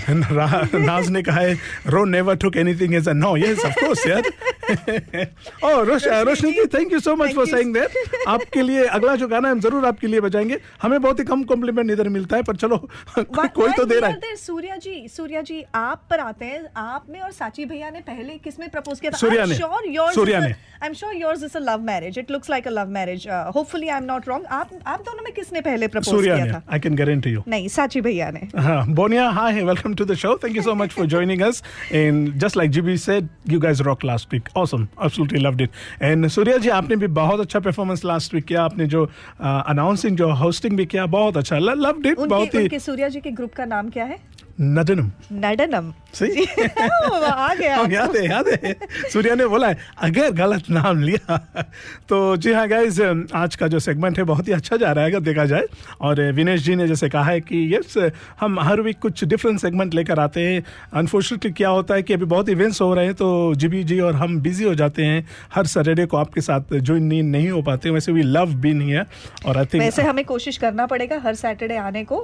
नाज 0.84 1.08
ने 1.10 1.22
कहा 1.22 1.40
है 1.40 1.54
Ro 1.86 2.04
never 2.06 2.36
took 2.36 2.56
anything 2.56 2.94
as 2.94 3.08
a 3.08 3.12
no 3.14 3.36
yes 3.36 3.64
of 3.64 3.80
course 3.80 4.06
यार। 4.06 4.22
ओह 5.64 5.80
Roshni 6.22 6.52
ji 6.52 6.64
thank 6.74 6.92
you 6.92 7.00
so 7.00 7.14
much 7.16 7.34
for 7.34 7.46
saying 7.46 7.74
that 7.74 8.26
आपके 8.28 8.62
लिए 8.62 8.84
अगला 8.86 9.14
जो 9.16 9.28
गाना 9.28 9.48
है 9.48 9.54
हम 9.54 9.60
ज़रूर 9.60 9.84
आपके 9.86 10.06
लिए 10.06 10.20
बजाएँगे। 10.20 10.58
हमें 10.82 11.00
बहुत 11.04 11.18
ही 11.20 11.24
कम 11.24 11.42
कॉम्प्लीमेंट 11.44 11.90
इधर 11.90 12.08
मिलता 12.08 12.36
है 12.36 12.42
पर 12.42 12.56
चलो 12.56 12.76
कोई 13.18 13.72
तो 13.72 13.84
दे 13.84 13.98
रहा 14.00 14.10
है 14.10 14.34
सूर्या 14.36 14.76
जी 14.76 14.96
सूर्या 15.08 15.42
जी 15.42 15.62
आप 15.74 16.06
पर 16.10 16.20
आते 16.20 16.44
हैं 16.44 16.64
आप 16.76 17.06
में 17.10 17.20
और 17.20 17.30
साची 17.32 17.64
भैया 17.64 17.90
ने 17.90 18.00
पहले 18.00 18.38
किसमें 18.44 18.68
प्रपोज 18.70 19.00
किया 19.00 19.12
था 19.12 19.16
सूर्या 19.16 19.44
ने। 19.44 19.54
श्योर 19.54 19.88
योर्स 19.90 20.14
सूर्या 20.14 20.40
ने। 20.40 20.46
I 20.46 20.86
am 20.86 20.94
sure 20.94 21.14
yours 21.16 21.42
is 21.42 21.56
a 21.56 21.60
love 21.60 21.80
marriage 21.82 22.18
it 22.18 22.30
looks 22.30 22.50
like 22.50 22.68
a 22.68 22.70
love 22.70 22.88
marriage 22.88 23.28
hopefully 23.56 23.88
I 23.88 23.98
am 23.98 24.04
not 24.04 24.28
wrong 24.28 24.46
आप 24.60 24.70
आप 24.86 25.00
दोनों 25.00 25.24
में 25.24 25.32
किसने 25.32 25.60
पहले 25.60 25.88
प्रपोज 25.88 26.22
किया 26.24 26.46
था 26.52 26.62
आई 26.72 26.80
कैन 26.80 26.96
गारंटी 26.96 27.30
यू 27.30 27.42
नहीं 27.48 27.68
साची 27.68 28.00
भैया 28.00 28.30
ने 28.30 28.48
हाँ, 28.64 28.86
Bonia, 28.94 29.30
hi, 29.32 29.62
welcome 29.62 29.94
to 29.94 30.04
the 30.04 30.16
show. 30.16 30.36
Thank 30.38 30.54
you 30.54 30.62
so 30.62 30.74
much 30.74 30.92
for 30.92 31.06
joining 31.06 31.42
us. 31.42 31.62
And 31.92 32.40
just 32.40 32.56
like 32.56 32.70
GB 32.70 32.98
said, 32.98 33.28
you 33.44 33.58
guys 33.60 33.82
rocked 33.82 34.04
last 34.04 34.30
week. 34.32 34.48
Awesome, 34.54 34.88
absolutely 34.98 35.40
loved 35.40 35.60
it. 35.60 35.70
And 36.00 36.28
Surya 36.30 36.56
ji 36.58 36.68
आपने 36.68 36.96
भी 36.96 37.06
बहुत 37.18 37.40
अच्छा 37.40 37.60
performance 37.60 38.04
last 38.04 38.34
week 38.34 38.44
किया 38.44 38.62
आपने 38.62 38.86
जो 38.86 39.04
announcing 39.40 40.16
जो 40.16 40.30
hosting 40.42 40.76
भी 40.76 40.83
किया 40.86 41.06
बहुत 41.06 41.36
अच्छा। 41.36 41.58
लव्ड 41.58 42.06
इट 42.06 42.18
बहुत 42.18 42.54
ही 42.54 42.78
सूर्या 42.78 43.08
जी 43.08 43.20
के 43.20 43.30
ग्रुप 43.30 43.52
का 43.54 43.64
नाम 43.64 43.88
क्या 43.90 44.04
है? 44.04 44.18
नडनम 44.60 45.10
नडनम 45.32 45.92
सही 46.14 46.44
आ 46.44 47.54
गया 47.54 47.76
याद 47.90 48.16
है 48.16 48.24
याद 48.26 48.48
है 48.48 48.74
सूर्या 49.12 49.34
ने 49.34 49.46
बोला 49.46 49.68
है 49.68 49.78
अगर 49.98 50.30
गलत 50.32 50.70
नाम 50.70 51.02
लिया। 51.02 51.36
तो 52.08 52.36
जी 52.36 52.52
हाँ 52.52 52.66
गाइज़ 52.68 53.02
आज 53.34 53.56
का 53.56 53.68
जो 53.68 53.78
सेगमेंट 53.78 54.18
है 54.18 54.24
बहुत 54.24 54.48
ही 54.48 54.52
अच्छा 54.52 54.76
जा 54.76 54.92
रहा 54.92 55.04
है 55.04 55.10
अगर 55.10 55.20
देखा 55.20 55.44
जाए। 55.44 55.66
और 56.00 56.22
विनेश 56.32 56.62
जी 56.62 56.74
ने 56.76 56.86
जैसे 56.88 57.08
कहा 57.08 57.24
है 57.24 57.40
कि 57.40 57.74
यस 57.74 57.96
हम 58.40 58.60
हर 58.60 58.80
वीक 58.80 58.98
कुछ 58.98 59.24
डिफरेंट 59.24 59.60
सेगमेंट 59.60 59.94
लेकर 59.94 60.20
आते 60.20 60.40
हैं। 60.40 60.62
अनफॉर्चुनेटली 60.94 61.52
क्या 61.52 61.68
होता 61.68 61.94
है 61.94 62.02
कि 62.02 62.14
अभी 62.14 62.24
बहुत 62.24 62.48
इवेंट्स 62.48 62.80
हो 62.80 62.92
रहे 62.94 63.04
हैं 63.04 63.14
तो 63.14 63.54
जीबी 63.54 63.82
जी 63.84 64.00
और 64.00 64.14
हम 64.14 64.40
बिज़ी 64.40 64.64
हो 64.64 64.74
जाते 64.74 65.04
हैं। 65.04 65.26
हर 65.54 65.66
सैटरडे 65.66 66.06
को 66.06 66.16
आपके 66.16 66.40
साथ 66.40 66.74
ज्वाइन 66.74 67.26
नहीं 67.26 67.50
हो 67.50 67.62
पाते। 67.62 67.90
वैसे 67.90 68.12
वी 68.12 68.22
लव 68.22 68.54
भी 68.54 68.72
नहीं 68.74 68.92
है 68.92 69.04
और 69.46 69.56
आई 69.56 69.78
वैसे 69.78 70.02
थिंक 70.02 70.08
हमें 70.10 70.24
कोशिश 70.24 70.56
करना 70.56 70.86
पड़ेगा 70.86 71.20
हर 71.24 71.34
सैटरडे 71.34 71.76
आने 71.76 72.04
को 72.04 72.18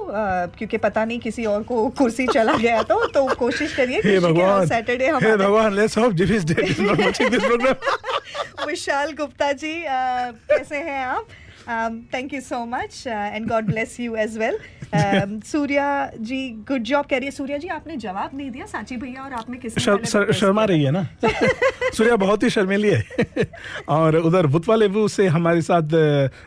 क्योंकि 0.57 0.77
पता 0.77 1.05
नहीं 1.05 1.19
किसी 1.19 1.45
और 1.45 1.63
को 1.63 1.87
कुर्सी 1.89 2.27
चला 2.27 2.55
गया 2.57 2.81
तो 2.83 3.05
तो 3.07 3.25
कोशिश 3.35 3.75
हे 4.05 4.19
भगवान 4.19 4.65
सैटरडे 4.67 5.07
हम 5.07 5.23
हे 5.23 5.35
भगवान 5.37 5.73
let's 5.75 5.97
hope 5.97 6.13
is 6.31 6.81
not 6.81 6.99
watching 6.99 7.29
this 7.29 7.43
programme 7.43 8.65
Vishal 8.67 9.11
Gupta 9.17 9.51
ji 9.63 9.73
कैसे 9.87 10.77
हैं 10.77 11.05
आप? 11.05 11.27
Thank 12.13 12.33
you 12.33 12.41
so 12.41 12.65
much 12.65 13.03
and 13.07 13.47
God 13.49 13.65
bless 13.65 13.99
you 13.99 14.15
as 14.15 14.37
well 14.37 14.57
Surya 15.45 16.11
ji 16.19 16.49
good 16.67 16.83
job 16.83 17.05
कह 17.05 17.17
रही 17.17 17.25
है। 17.25 17.31
सूर्या 17.31 17.57
जी 17.57 17.67
आपने 17.67 17.95
जवाब 17.97 18.29
नहीं 18.33 18.51
दिया 18.51 18.65
साची 18.65 18.97
भैया 18.97 19.23
और 19.23 19.33
आप 19.33 19.49
में 19.49 19.59
किसने 19.59 19.83
शर, 19.83 19.91
पहले 19.91 20.05
शर, 20.05 20.19
propose 20.19 20.39
शर्मा 20.39 20.65
रही 20.65 20.83
है 20.83 20.91
ना? 20.91 21.07
सूर्या 21.93 22.15
बहुत 22.15 22.43
ही 22.43 22.49
शर्मीली 22.49 22.89
है। 22.89 23.05
और 23.89 24.15
उधर 24.15 24.47
भुतवा 24.47 24.75
लेबू 24.75 25.07
से 25.07 25.27
हमारे 25.27 25.61
साथ 25.61 25.89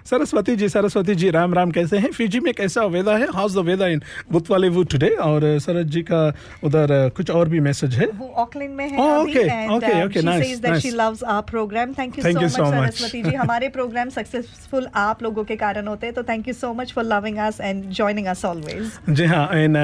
सरस्वती 0.07 0.57
जी 0.57 0.69
सरस्वती 0.69 1.15
जी 1.15 1.31
राम 1.31 1.55
राम 1.55 1.71
कैसे 1.71 1.99
हैं? 1.99 2.13
फिजी 2.13 2.41
में 2.41 2.55
कैसा 2.55 2.85
वेदा 2.85 3.17
है? 3.17 3.27
हाउस 3.33 3.55
द 3.55 3.59
वेदा 3.59 3.87
इन 3.87 4.03
भुतवा 4.33 4.57
लेबू 4.57 4.85
टुडे 4.85 5.09
और 5.09 5.59
सरस 5.59 5.87
जी 5.87 6.03
का 6.03 6.35
उधर 6.65 7.09
कुछ 7.17 7.31
और 7.31 7.49
भी 7.49 7.61
मैसेज 7.61 7.95
है? 7.95 8.07
वो 8.07 8.27
ऑकलैंड 8.37 8.75
में 8.75 8.89
है 8.89 9.03
Oh, 9.05 9.21
अभी 9.21 9.33
okay, 9.33 9.49
and 9.49 9.71
okay, 9.71 10.01
uh, 10.01 10.07
okay, 10.07 10.21
she 10.21 10.27
nice, 10.27 10.47
says 10.49 10.61
that 10.61 10.83
she 10.83 10.91
loves 10.91 11.23
our 11.23 11.43
program. 11.43 11.95
Thank 11.95 12.17
you 12.17 12.23
Thank 12.23 12.39
so 12.39 12.45
you 12.45 12.51
much 12.51 12.59
so 12.59 12.65
much. 12.65 12.95
Saraswati 12.95 13.23
ji 13.23 13.35
हमारे 13.45 13.69
प्रोग्राम 13.69 14.09
सक्सेसफुल 14.09 14.87
आप 15.05 15.23
लोगों 15.23 15.45
के 15.45 15.57
कारण 15.57 15.87
होते 15.87 16.07
हैं 16.07 16.15
तो 16.15 16.23
thank 16.23 16.49
you 16.49 16.55
so 16.55 16.73
much 16.75 16.93
for 16.93 17.05
loving 17.05 17.39
us 17.39 17.61
and 17.61 17.85
joining 17.91 18.27
us 18.27 18.45
always 18.45 18.93
जी 19.11 19.25
हाँ 19.25 19.49
and 19.55 19.77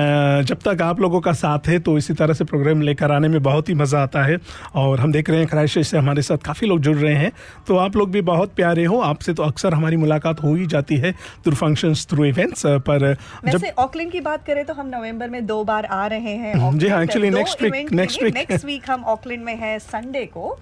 जब 0.47 0.59
तक 0.69 0.83
आप 0.83 1.01
लोगों 1.01 1.21
का 1.21 1.33
साथ 1.33 1.69
है 1.69 1.79
तो 1.79 1.97
इसी 1.99 2.15
तरह 2.15 2.35
से 2.35 2.45
प्रोग्राम 2.45 2.83
लेकर 2.83 3.13
आने 3.13 3.29
में 3.29 3.43
बहुत 3.43 3.69
ही 3.69 3.75
मज़ा 3.75 4.03
आता 4.03 4.23
है। 4.23 4.39
और 4.75 5.01
हम 5.01 5.13
देख 5.13 5.31
रहे 5.31 5.39
हैं 5.39 5.49
क्राइस्ट 5.49 5.81
से 5.81 5.99
हमारे 5.99 6.23
साथ 6.23 6.37
काफ़ी 6.37 6.67
लोग 6.67 6.81
जुड़ 6.81 6.97
रहे 6.97 7.15
हैं। 7.15 7.33
तो 7.67 7.77
आप 7.77 7.97
लोग 7.97 8.11
भी 8.11 8.21
बहुत 8.21 8.55
प्यारे 8.55 8.85
हो। 8.85 9.01
आपसे 9.01 9.35
तो 9.35 9.43
अक्सर 9.43 9.75
हमारी 9.75 9.97
मुलाकात 9.97 10.43
हो 10.43 10.55
ही 10.55 10.67
जाती 10.67 10.97
है 10.97 11.13
थ्रू 11.13 11.55
फ़ंक्शन 11.55 11.95
थ्रू 12.11 12.25
इवेंट्स 12.25 12.63
पर 12.67 13.15
जब 13.15 13.45
वैसे 13.45 13.71
ऑकलैंड 13.79 14.13
की 14.13 14.21
बात 14.21 14.47
करें 14.47 14.65
तो 14.65 14.75
हम 14.75 14.89
नवंबर 14.89 15.29
में 15.29 15.47
दो 15.47 15.63
बार 15.65 15.85
आ 15.85 16.07
रहे 16.07 16.35
हैं 16.37 16.79
जी 16.79 16.89
हाँ, 16.89 17.05
actually 17.05 17.35
next 17.37 17.63
week- 17.63 17.93
next 17.95 18.23
week. 18.23 18.35
Next 18.35 18.65
week 18.65 18.91
हम 18.91 19.05
ऑकलैंड 19.05 19.45
में 19.45 19.57
है 19.57 19.79
संडे 19.79 20.25
को। 20.25 20.59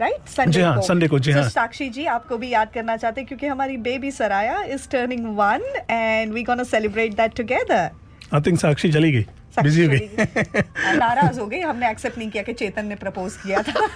राइट 0.00 0.28
संडे 0.28 0.52
जी 0.52 0.60
हाँ, 0.60 0.80
संडे 0.82 1.08
को, 1.08 1.18
जी 1.18 1.32
So, 1.32 1.38
हाँ। 1.38 1.48
साक्षी 1.50 1.88
जी 1.90 2.04
आपको 2.14 2.36
भी 2.38 2.48
याद 2.52 2.70
करना 2.74 2.96
चाहते 2.96 3.20
हैं 3.20 3.28
क्योंकि 3.28 3.46
हमारी 3.46 3.76
baby 3.86 4.10
Saraya 4.10 4.62
is 4.74 4.88
turning 4.90 5.26
one 5.36 5.62
and 5.90 6.32
we 6.32 6.42
gonna 6.42 6.62
celebrate 6.64 7.14
that 7.16 7.36
together 7.36 7.90
I 8.34 8.40
think 8.46 8.58
Sakshi 8.60 8.92
चली 8.92 9.12
गई 9.12 9.26
बिज़ी 9.62 9.84
हो 9.84 9.90
गई। 9.90 10.96
नाराज़ 10.98 11.38
हो 11.40 11.46
गई। 11.46 11.60
हमने 11.60 11.90
एक्सेप्ट 11.90 12.18
नहीं 12.18 12.30
किया 12.30 12.42
कि 12.42 12.52
चेतन 12.52 12.86
ने 12.86 12.94
प्रपोज 13.02 13.36
किया 13.36 13.62
था। 13.62 13.86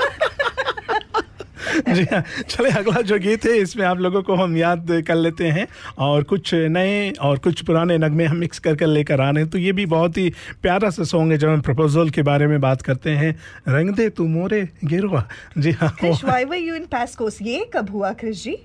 जी 1.94 2.02
हाँ। 2.02 2.22
चले 2.48 2.70
अगला 2.70 3.00
जो 3.00 3.18
गीत 3.18 3.44
है 3.44 3.56
इसमें 3.58 3.84
आप 3.86 3.98
लोगों 3.98 4.22
को 4.22 4.34
हम 4.34 4.56
याद 4.56 4.86
कर 5.08 5.14
लेते 5.14 5.48
हैं 5.48 5.66
और 5.98 6.22
कुछ 6.22 6.54
नए 6.54 7.10
और 7.10 7.38
कुछ 7.38 7.62
पुराने 7.64 7.98
नगमे 7.98 8.24
हम 8.24 8.36
मिक्स 8.36 8.58
कर 8.58 8.76
कर 8.76 8.86
लेकर 8.86 9.20
आ 9.20 9.30
रहे 9.30 9.42
हैं। 9.42 9.50
तो 9.50 9.58
ये 9.58 9.72
भी 9.72 9.86
बहुत 9.86 10.18
ही 10.18 10.32
प्यारा 10.62 10.90
सा 10.90 11.04
सॉन्ग 11.04 11.32
है 11.32 11.38
जब 11.38 11.48
हम 11.48 11.60
प्रपोजल 11.60 12.10
के 12.10 12.22
बारे 12.22 12.46
में 12.46 12.60
बात 12.60 12.82
करते 12.82 13.10
हैं। 13.10 13.34
रंग 13.68 13.90
दे 13.90 14.08
तू 14.08 14.26
मोरे 14.28 14.68
गिरवा। 14.84 15.28
जी 15.58 15.70
हाँ 15.70 15.96
यू 16.40 16.74
इन 16.74 16.84
पैस्कोस 16.84 17.38
ये 17.42 17.70
कब 17.74 17.90
हुआ 17.90 18.12
क्रिश 18.12 18.44
जी? 18.44 18.56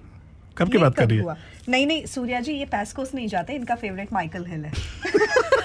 कब 0.58 0.72
की 0.72 0.78
बात 0.78 0.96
कर 0.96 1.10
रही 1.10 1.18
है 1.18 1.36
नहीं 1.70 1.88
नहीं 1.88 2.06
सूर्या 2.06 2.40
जी 2.40 2.54
ये 2.54 2.66
पैस्कोस 2.66 3.14
नहीं 3.16 3.28
जाते 3.28 3.54
इनका 3.54 3.76
फेवरेट 3.76 4.14
माइकल 4.14 4.46
हिल 4.46 4.66
है। 4.66 4.72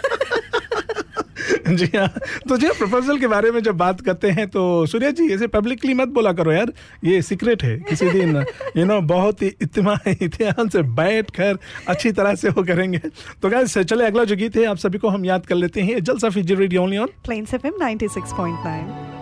जी 1.68 1.86
हाँ। 1.96 2.08
तो 2.48 2.56
जी 2.56 2.68
प्रपोजल 2.78 3.18
के 3.18 3.26
बारे 3.26 3.50
में 3.50 3.60
जब 3.62 3.76
बात 3.76 4.00
करते 4.00 4.30
हैं 4.30 4.46
तो 4.48 4.64
सूर्या 4.86 5.10
जी 5.10 5.28
ऐसे 5.34 5.46
पब्लिकली 5.46 5.94
मत 5.94 6.08
बोला 6.08 6.32
करो 6.32 6.52
यार, 6.52 6.72
ये 7.04 7.20
सीक्रेट 7.22 7.62
है, 7.62 7.76
किसी 7.80 8.10
दिन 8.10 8.36
यू 8.76 8.84
नो 8.84 9.00
बहुत 9.08 9.42
ही 9.42 9.52
इतमा 9.62 9.98
इतिहान 10.08 10.68
से 10.68 10.82
बैठ 10.94 11.30
कर 11.30 11.58
अच्छी 11.88 12.12
तरह 12.12 12.34
से 12.34 12.48
वो 12.48 12.62
करेंगे। 12.62 12.98
तो 13.42 13.48
क्या 13.48 13.64
चले 13.64 14.04
अगला 14.04 14.24
जो 14.24 14.36
गीत 14.36 14.56
है, 14.56 14.64
आप 14.64 14.76
सभी 14.76 14.98
को 14.98 15.08
हम 15.08 15.24
याद 15.24 15.46
कर 15.46 15.54
लेते 15.54 15.80
हैं 15.82 16.02
Jal 16.04 16.18
Safi 16.18 16.42
ji 16.42 16.54
radio 16.54 16.82
only 16.82 16.98
on 16.98 17.08
Plains 17.24 17.54
FM 17.54 17.78
96.9 17.82 19.17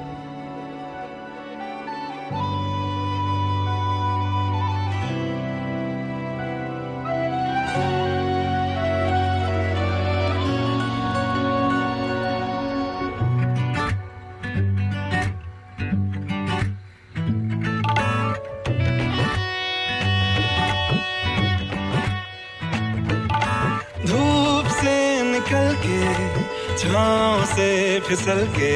छाँव 26.87 27.45
से 27.47 27.69
फिसल 28.07 28.47
के 28.59 28.73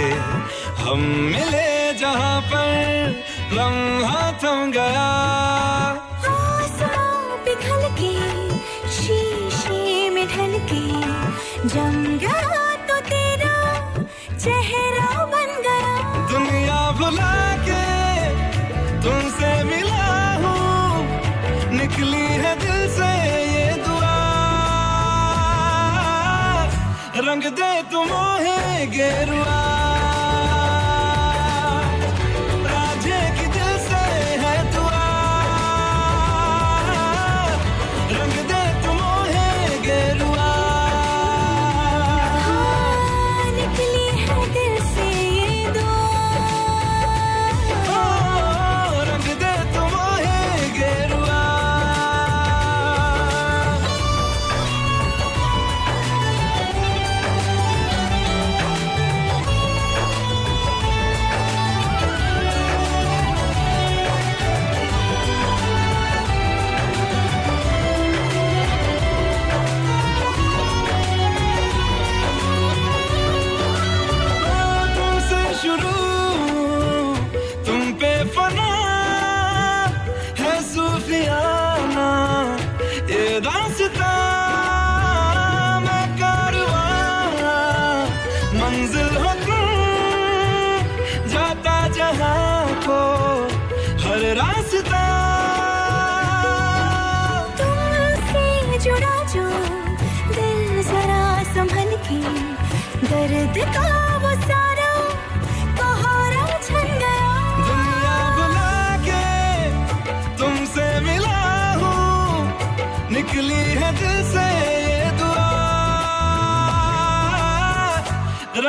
हम 0.83 1.01
मिले 1.33 1.93
जहाँ 1.99 2.41
पर 2.51 3.15
लम्हा 3.55 4.23
थम 4.43 4.71
गया। 4.73 5.07
दे 27.51 27.73
तुम्हें 27.91 28.91
गेरुआ। 28.93 29.70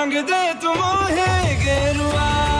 रंग 0.01 0.13
दे 0.29 0.41
तुम 0.61 0.79
गेरुआ 1.63 2.50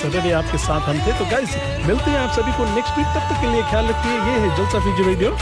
सैटरडे 0.00 0.30
आपके 0.40 0.58
साथ 0.64 0.88
हम 0.88 0.98
थे 1.06 1.12
तो 1.18 1.24
गाइज़ 1.30 1.56
मिलते 1.86 2.10
हैं 2.10 2.18
आप 2.18 2.30
सभी 2.38 2.52
को 2.58 2.64
नेक्स्ट 2.74 2.98
वीक 2.98 3.06
तब 3.16 3.28
तक 3.30 3.40
के 3.40 3.52
लिए 3.52 3.62
ख्याल 3.70 3.86
रखिए। 3.88 4.12
ये 4.28 4.38
है 4.44 4.56
जलसा 4.56 4.78
फीजी 4.86 5.08
रेडियो 5.08 5.32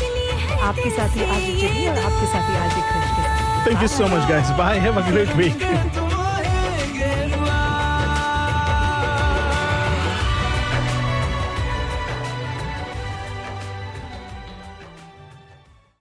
आपके 0.70 0.90
साथ 0.96 1.16
ही 1.16 1.24
आज 1.36 1.44
और 1.88 1.98
आपके 2.04 2.26
साथ 2.32 2.50
ही 2.50 2.56
आज 2.64 2.72
thank 3.66 3.82
you 3.82 3.88
so 3.98 4.06
much 4.16 4.28
guys 4.28 4.52
bye 4.58 4.78
have 4.86 5.00
a 5.00 5.08
great 5.10 5.36
week 5.36 5.95